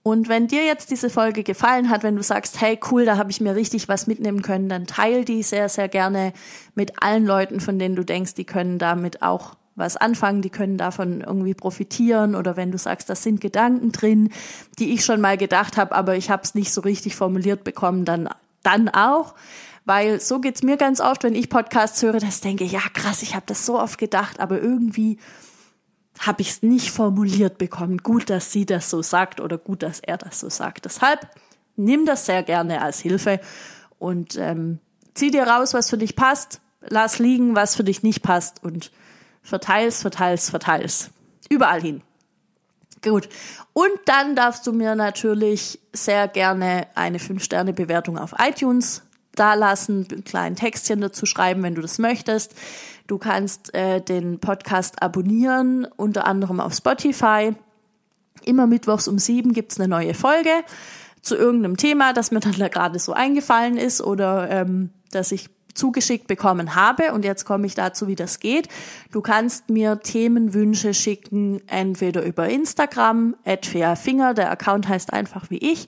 Und 0.03 0.27
wenn 0.27 0.47
dir 0.47 0.65
jetzt 0.65 0.91
diese 0.91 1.09
Folge 1.09 1.43
gefallen 1.43 1.89
hat, 1.89 2.03
wenn 2.03 2.17
du 2.17 2.23
sagst, 2.23 2.59
hey 2.59 2.77
cool, 2.91 3.05
da 3.05 3.17
habe 3.17 3.31
ich 3.31 3.39
mir 3.39 3.55
richtig 3.55 3.87
was 3.87 4.05
mitnehmen 4.05 4.41
können, 4.41 4.67
dann 4.67 4.85
teil 4.85 5.23
die 5.23 5.41
sehr, 5.43 5.69
sehr 5.69 5.87
gerne 5.87 6.33
mit 6.75 7.01
allen 7.01 7.25
Leuten, 7.25 7.61
von 7.61 7.79
denen 7.79 7.95
du 7.95 8.03
denkst, 8.03 8.33
die 8.33 8.43
können 8.43 8.79
damit 8.79 9.21
auch 9.21 9.55
was 9.75 9.97
anfangen, 9.97 10.41
die 10.41 10.49
können 10.49 10.77
davon 10.77 11.21
irgendwie 11.21 11.53
profitieren 11.53 12.35
oder 12.35 12.55
wenn 12.57 12.71
du 12.71 12.77
sagst, 12.77 13.09
das 13.09 13.23
sind 13.23 13.41
Gedanken 13.41 13.91
drin, 13.91 14.29
die 14.79 14.93
ich 14.93 15.03
schon 15.03 15.21
mal 15.21 15.37
gedacht 15.37 15.77
habe, 15.77 15.95
aber 15.95 16.15
ich 16.15 16.29
habe 16.29 16.43
es 16.43 16.53
nicht 16.53 16.71
so 16.71 16.81
richtig 16.81 17.15
formuliert 17.15 17.63
bekommen, 17.63 18.05
dann 18.05 18.29
dann 18.61 18.89
auch, 18.89 19.35
weil 19.85 20.19
so 20.21 20.39
geht's 20.39 20.63
mir 20.63 20.77
ganz 20.77 21.01
oft, 21.01 21.23
wenn 21.23 21.35
ich 21.35 21.49
Podcasts 21.49 22.01
höre, 22.01 22.13
dass 22.13 22.35
ich 22.35 22.41
denke, 22.41 22.63
ja 22.63 22.81
krass, 22.93 23.21
ich 23.21 23.35
habe 23.35 23.45
das 23.45 23.65
so 23.65 23.79
oft 23.79 23.97
gedacht, 23.97 24.39
aber 24.39 24.61
irgendwie 24.61 25.17
habe 26.19 26.41
ich 26.41 26.49
es 26.49 26.63
nicht 26.63 26.91
formuliert 26.91 27.57
bekommen. 27.57 27.97
Gut, 27.97 28.29
dass 28.29 28.51
sie 28.51 28.65
das 28.65 28.89
so 28.89 29.01
sagt 29.01 29.41
oder 29.41 29.57
gut, 29.57 29.83
dass 29.83 29.99
er 29.99 30.17
das 30.17 30.39
so 30.39 30.49
sagt. 30.49 30.85
Deshalb 30.85 31.27
nimm 31.75 32.05
das 32.05 32.25
sehr 32.25 32.43
gerne 32.43 32.81
als 32.81 32.99
Hilfe 32.99 33.39
und 33.99 34.37
ähm, 34.37 34.79
zieh 35.15 35.31
dir 35.31 35.43
raus, 35.43 35.73
was 35.73 35.89
für 35.89 35.97
dich 35.97 36.15
passt, 36.15 36.61
lass 36.81 37.19
liegen, 37.19 37.55
was 37.55 37.75
für 37.75 37.83
dich 37.83 38.03
nicht 38.03 38.21
passt 38.21 38.63
und 38.63 38.91
verteilst, 39.43 40.01
verteilst, 40.01 40.49
verteilst. 40.49 41.11
Überall 41.49 41.81
hin. 41.81 42.01
Gut. 43.03 43.27
Und 43.73 43.91
dann 44.05 44.35
darfst 44.35 44.65
du 44.65 44.71
mir 44.71 44.95
natürlich 44.95 45.79
sehr 45.91 46.27
gerne 46.27 46.87
eine 46.95 47.17
5-Sterne-Bewertung 47.17 48.17
auf 48.17 48.33
iTunes 48.39 49.03
da 49.35 49.55
lassen, 49.55 50.07
ein 50.11 50.23
kleines 50.23 50.59
Textchen 50.59 51.01
dazu 51.01 51.25
schreiben, 51.25 51.63
wenn 51.63 51.75
du 51.75 51.81
das 51.81 51.99
möchtest. 51.99 52.55
Du 53.07 53.17
kannst 53.17 53.73
äh, 53.73 53.99
den 53.99 54.39
Podcast 54.39 55.01
abonnieren, 55.01 55.85
unter 55.97 56.25
anderem 56.25 56.59
auf 56.59 56.73
Spotify. 56.73 57.53
Immer 58.45 58.67
mittwochs 58.67 59.07
um 59.07 59.19
sieben 59.19 59.53
gibt's 59.53 59.79
eine 59.79 59.89
neue 59.89 60.13
Folge 60.13 60.51
zu 61.21 61.35
irgendeinem 61.35 61.77
Thema, 61.77 62.13
das 62.13 62.31
mir 62.31 62.39
dann 62.39 62.53
gerade 62.53 62.99
so 62.99 63.13
eingefallen 63.13 63.77
ist 63.77 64.01
oder 64.01 64.49
ähm, 64.49 64.91
dass 65.11 65.31
ich 65.31 65.49
zugeschickt 65.73 66.27
bekommen 66.27 66.75
habe. 66.75 67.13
Und 67.13 67.25
jetzt 67.25 67.45
komme 67.45 67.65
ich 67.65 67.75
dazu, 67.75 68.07
wie 68.07 68.15
das 68.15 68.39
geht. 68.39 68.67
Du 69.11 69.21
kannst 69.21 69.69
mir 69.69 69.99
Themenwünsche 69.99 70.93
schicken, 70.93 71.61
entweder 71.67 72.23
über 72.23 72.49
Instagram, 72.49 73.35
Finger, 73.95 74.33
der 74.33 74.51
Account 74.51 74.87
heißt 74.87 75.13
einfach 75.13 75.49
wie 75.49 75.57
ich, 75.57 75.87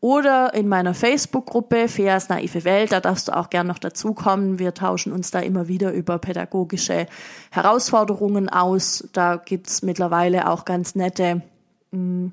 oder 0.00 0.54
in 0.54 0.66
meiner 0.66 0.94
Facebook-Gruppe 0.94 1.86
Feas 1.86 2.30
naive 2.30 2.64
Welt, 2.64 2.90
da 2.90 3.00
darfst 3.00 3.28
du 3.28 3.36
auch 3.36 3.50
gern 3.50 3.66
noch 3.66 3.78
dazukommen. 3.78 4.58
Wir 4.58 4.72
tauschen 4.72 5.12
uns 5.12 5.30
da 5.30 5.40
immer 5.40 5.68
wieder 5.68 5.92
über 5.92 6.18
pädagogische 6.18 7.06
Herausforderungen 7.50 8.48
aus. 8.48 9.06
Da 9.12 9.36
gibt's 9.36 9.82
mittlerweile 9.82 10.48
auch 10.48 10.64
ganz 10.64 10.94
nette, 10.94 11.42
mh, 11.90 11.98
hm, 11.98 12.32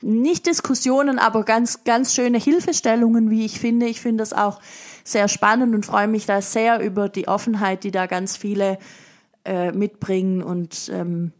nicht 0.00 0.46
Diskussionen, 0.46 1.18
aber 1.18 1.42
ganz, 1.42 1.82
ganz 1.82 2.14
schöne 2.14 2.38
Hilfestellungen, 2.38 3.30
wie 3.30 3.44
ich 3.44 3.58
finde. 3.58 3.86
Ich 3.86 4.00
finde 4.00 4.22
das 4.22 4.32
auch 4.32 4.60
sehr 5.10 5.28
spannend 5.28 5.74
und 5.74 5.86
freue 5.86 6.08
mich 6.08 6.26
da 6.26 6.42
sehr 6.42 6.80
über 6.80 7.08
die 7.08 7.28
Offenheit, 7.28 7.84
die 7.84 7.90
da 7.90 8.06
ganz 8.06 8.36
viele 8.36 8.78
äh, 9.44 9.72
mitbringen 9.72 10.42
und 10.42 10.90
ähm, 10.92 11.32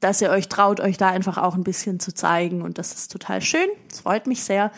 dass 0.00 0.20
ihr 0.20 0.30
euch 0.30 0.48
traut, 0.48 0.80
euch 0.80 0.98
da 0.98 1.08
einfach 1.08 1.38
auch 1.38 1.54
ein 1.54 1.64
bisschen 1.64 1.98
zu 1.98 2.12
zeigen. 2.12 2.60
Und 2.62 2.78
das 2.78 2.92
ist 2.92 3.10
total 3.10 3.40
schön. 3.40 3.68
Das 3.88 4.00
freut 4.00 4.26
mich 4.26 4.44
sehr. 4.44 4.70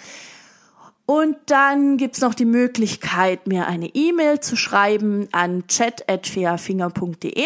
Und 1.04 1.36
dann 1.46 1.96
gibt's 1.96 2.20
noch 2.20 2.34
die 2.34 2.44
Möglichkeit, 2.44 3.46
mir 3.46 3.66
eine 3.66 3.88
E-Mail 3.94 4.40
zu 4.40 4.56
schreiben 4.56 5.28
an 5.32 5.66
chat.fairfinger.de. 5.66 7.44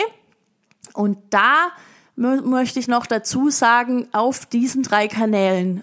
Und 0.93 1.19
da 1.31 1.69
möchte 2.17 2.79
ich 2.79 2.89
noch 2.89 3.07
dazu 3.07 3.51
sagen, 3.51 4.09
auf 4.13 4.45
diesen 4.45 4.83
drei 4.83 5.09
Kanälen 5.09 5.83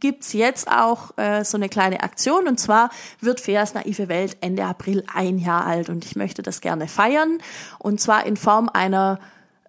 gibt's 0.00 0.32
jetzt 0.32 0.70
auch 0.70 1.16
äh, 1.16 1.44
so 1.44 1.56
eine 1.56 1.68
kleine 1.68 2.02
Aktion 2.02 2.48
und 2.48 2.58
zwar 2.58 2.90
wird 3.20 3.40
Feas 3.40 3.74
naive 3.74 4.08
Welt 4.08 4.36
Ende 4.40 4.64
April 4.64 5.04
ein 5.14 5.38
Jahr 5.38 5.66
alt 5.66 5.88
und 5.88 6.04
ich 6.04 6.16
möchte 6.16 6.42
das 6.42 6.60
gerne 6.60 6.88
feiern 6.88 7.38
und 7.78 8.00
zwar 8.00 8.26
in 8.26 8.36
Form 8.36 8.68
einer 8.72 9.20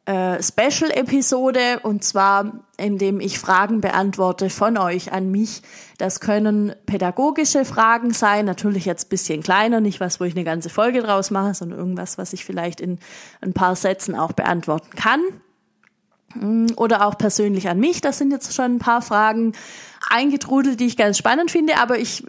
äh, 0.06 0.42
Special-Episode 0.42 1.80
und 1.84 2.04
zwar 2.04 2.64
indem 2.78 3.20
ich 3.20 3.38
Fragen 3.38 3.82
beantworte 3.82 4.50
von 4.50 4.78
euch 4.78 5.14
an 5.14 5.30
mich. 5.30 5.62
Das 5.98 6.20
können 6.20 6.74
pädagogische 6.88 7.64
Fragen 7.64 8.12
sein, 8.12 8.46
natürlich 8.46 8.86
jetzt 8.86 9.10
bisschen 9.10 9.44
kleiner, 9.44 9.80
nicht 9.80 10.00
was, 10.00 10.20
wo 10.20 10.24
ich 10.24 10.36
eine 10.36 10.44
ganze 10.44 10.70
Folge 10.70 11.04
draus 11.04 11.30
mache, 11.30 11.54
sondern 11.54 11.78
irgendwas, 11.78 12.18
was 12.18 12.34
ich 12.34 12.44
vielleicht 12.44 12.82
in 12.82 12.98
ein 13.42 13.54
paar 13.54 13.76
Sätzen 13.76 14.16
auch 14.16 14.32
beantworten 14.32 14.96
kann. 14.96 15.22
Mm, 16.36 16.68
oder 16.76 17.06
auch 17.06 17.18
persönlich 17.18 17.70
an 17.70 17.80
mich. 17.80 18.02
Das 18.02 18.18
sind 18.18 18.32
jetzt 18.32 18.54
schon 18.54 18.76
ein 18.76 18.80
paar 18.80 19.02
Fragen 19.02 19.54
eingetrudelt, 20.10 20.80
die 20.80 20.88
ich 20.88 20.98
ganz 20.98 21.18
spannend 21.18 21.52
finde, 21.52 21.78
aber 21.78 21.98
ich 21.98 22.26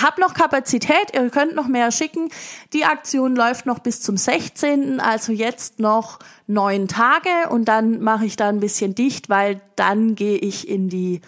habe 0.00 0.20
noch 0.20 0.34
Kapazität, 0.34 1.14
ihr 1.14 1.30
könnt 1.30 1.54
noch 1.54 1.66
mehr 1.66 1.90
schicken. 1.90 2.28
Die 2.72 2.84
Aktion 2.84 3.34
läuft 3.34 3.66
noch 3.66 3.78
bis 3.78 4.00
zum 4.00 4.16
16., 4.16 5.00
also 5.00 5.32
jetzt 5.32 5.80
noch 5.80 6.18
neun 6.46 6.86
Tage 6.86 7.48
und 7.48 7.66
dann 7.66 8.00
mache 8.00 8.26
ich 8.26 8.36
da 8.36 8.48
ein 8.48 8.60
bisschen 8.60 8.94
dicht, 8.94 9.28
weil 9.28 9.60
dann 9.76 10.14
gehe 10.14 10.36
ich 10.36 10.68
in 10.68 10.88
die, 10.88 11.22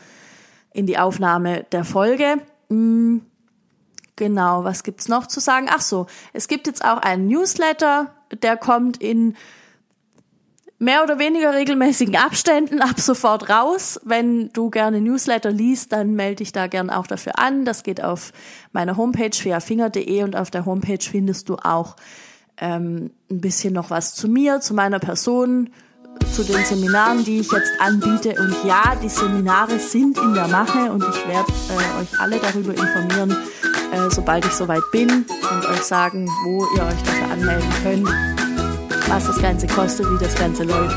in 0.72 0.86
die 0.86 0.98
Aufnahme 0.98 1.64
der 1.72 1.84
Folge. 1.84 2.36
Mm, 2.68 3.18
genau, 4.16 4.64
was 4.64 4.82
gibt's 4.82 5.08
noch 5.08 5.26
zu 5.26 5.40
sagen? 5.40 5.68
Ach 5.70 5.80
so, 5.80 6.06
es 6.32 6.46
gibt 6.46 6.66
jetzt 6.66 6.84
auch 6.84 6.98
einen 6.98 7.26
Newsletter, 7.26 8.14
der 8.42 8.56
kommt 8.56 8.98
in 8.98 9.34
mehr 10.78 11.02
oder 11.02 11.18
weniger 11.18 11.54
regelmäßigen 11.54 12.16
Abständen 12.16 12.80
ab 12.80 13.00
sofort 13.00 13.48
raus. 13.48 14.00
Wenn 14.04 14.52
du 14.52 14.70
gerne 14.70 15.00
Newsletter 15.00 15.50
liest, 15.50 15.92
dann 15.92 16.14
melde 16.14 16.36
dich 16.36 16.52
da 16.52 16.66
gern 16.66 16.90
auch 16.90 17.06
dafür 17.06 17.38
an. 17.38 17.64
Das 17.64 17.82
geht 17.82 18.02
auf 18.02 18.32
meiner 18.72 18.96
Homepage 18.96 19.36
fairfinger.de 19.36 20.22
und 20.22 20.36
auf 20.36 20.50
der 20.50 20.66
Homepage 20.66 20.98
findest 21.00 21.48
du 21.48 21.56
auch 21.56 21.96
ähm, 22.58 23.10
ein 23.30 23.40
bisschen 23.40 23.74
noch 23.74 23.90
was 23.90 24.14
zu 24.14 24.28
mir, 24.28 24.60
zu 24.60 24.74
meiner 24.74 24.98
Person, 24.98 25.70
zu 26.32 26.42
den 26.42 26.64
Seminaren, 26.64 27.24
die 27.24 27.40
ich 27.40 27.52
jetzt 27.52 27.72
anbiete. 27.78 28.34
Und 28.40 28.54
ja, 28.64 28.96
die 29.02 29.08
Seminare 29.08 29.78
sind 29.78 30.18
in 30.18 30.34
der 30.34 30.48
Mache 30.48 30.90
und 30.90 31.02
ich 31.02 31.28
werde 31.28 31.52
äh, 31.70 32.02
euch 32.02 32.20
alle 32.20 32.38
darüber 32.38 32.72
informieren, 32.72 33.30
äh, 33.92 34.10
sobald 34.10 34.44
ich 34.44 34.52
soweit 34.52 34.82
bin 34.92 35.10
und 35.10 35.66
euch 35.66 35.82
sagen, 35.82 36.26
wo 36.44 36.66
ihr 36.76 36.82
euch 36.82 37.02
dafür 37.02 37.30
anmelden 37.30 37.70
könnt 37.82 38.35
was 39.08 39.26
das 39.26 39.40
Ganze 39.40 39.66
kostet, 39.66 40.06
wie 40.10 40.22
das 40.22 40.34
Ganze 40.34 40.64
läuft. 40.64 40.96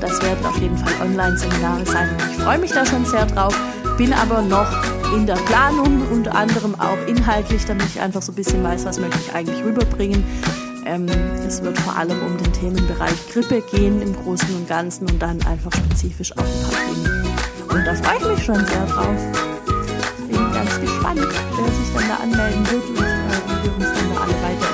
Das 0.00 0.20
werden 0.22 0.44
auf 0.46 0.58
jeden 0.58 0.76
Fall 0.78 0.92
Online-Seminare 1.02 1.84
sein 1.86 2.08
ich 2.30 2.42
freue 2.42 2.58
mich 2.58 2.72
da 2.72 2.86
schon 2.86 3.04
sehr 3.04 3.26
drauf, 3.26 3.54
bin 3.98 4.12
aber 4.14 4.40
noch 4.40 4.66
in 5.14 5.26
der 5.26 5.34
Planung, 5.34 6.00
unter 6.10 6.34
anderem 6.34 6.74
auch 6.80 6.96
inhaltlich, 7.06 7.64
damit 7.66 7.84
ich 7.86 8.00
einfach 8.00 8.22
so 8.22 8.32
ein 8.32 8.34
bisschen 8.34 8.62
weiß, 8.64 8.84
was 8.86 8.98
möchte 8.98 9.18
ich 9.20 9.34
eigentlich 9.34 9.62
rüberbringen. 9.62 10.24
Ähm, 10.86 11.06
es 11.46 11.62
wird 11.62 11.78
vor 11.80 11.96
allem 11.96 12.18
um 12.22 12.38
den 12.38 12.52
Themenbereich 12.52 13.28
Grippe 13.30 13.62
gehen 13.70 14.00
im 14.00 14.14
Großen 14.14 14.54
und 14.56 14.68
Ganzen 14.68 15.06
und 15.08 15.20
dann 15.20 15.40
einfach 15.46 15.72
spezifisch 15.72 16.32
auf 16.38 16.44
ein 16.44 16.70
paar 16.70 16.80
Themen. 16.80 17.26
Und 17.68 17.86
da 17.86 17.94
freue 17.94 18.18
ich 18.18 18.36
mich 18.36 18.44
schon 18.44 18.66
sehr 18.66 18.86
drauf. 18.86 19.16
Bin 20.28 20.52
ganz 20.52 20.80
gespannt, 20.80 21.20
wer 21.20 21.66
sich 21.66 21.94
dann 21.94 22.08
da 22.08 22.16
anmelden 22.22 22.70
wird 22.70 22.84
und 22.88 23.04
äh, 23.04 23.64
wir 23.64 23.74
uns 23.76 23.84
dann 23.84 24.14
da 24.14 24.20
alle 24.22 24.32
weiterentwickeln. 24.32 24.69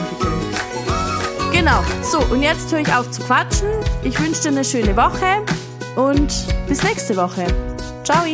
Genau. 1.67 1.83
So, 2.01 2.21
und 2.33 2.43
jetzt 2.43 2.71
höre 2.71 2.79
ich 2.79 2.95
auf 2.95 3.11
zu 3.11 3.21
quatschen. 3.23 3.67
Ich 4.05 4.21
wünsche 4.21 4.43
dir 4.43 4.49
eine 4.51 4.65
schöne 4.65 4.97
Woche 4.97 5.43
und 5.97 6.33
bis 6.69 6.85
nächste 6.85 7.17
Woche. 7.17 7.45
Ciao. 8.05 8.25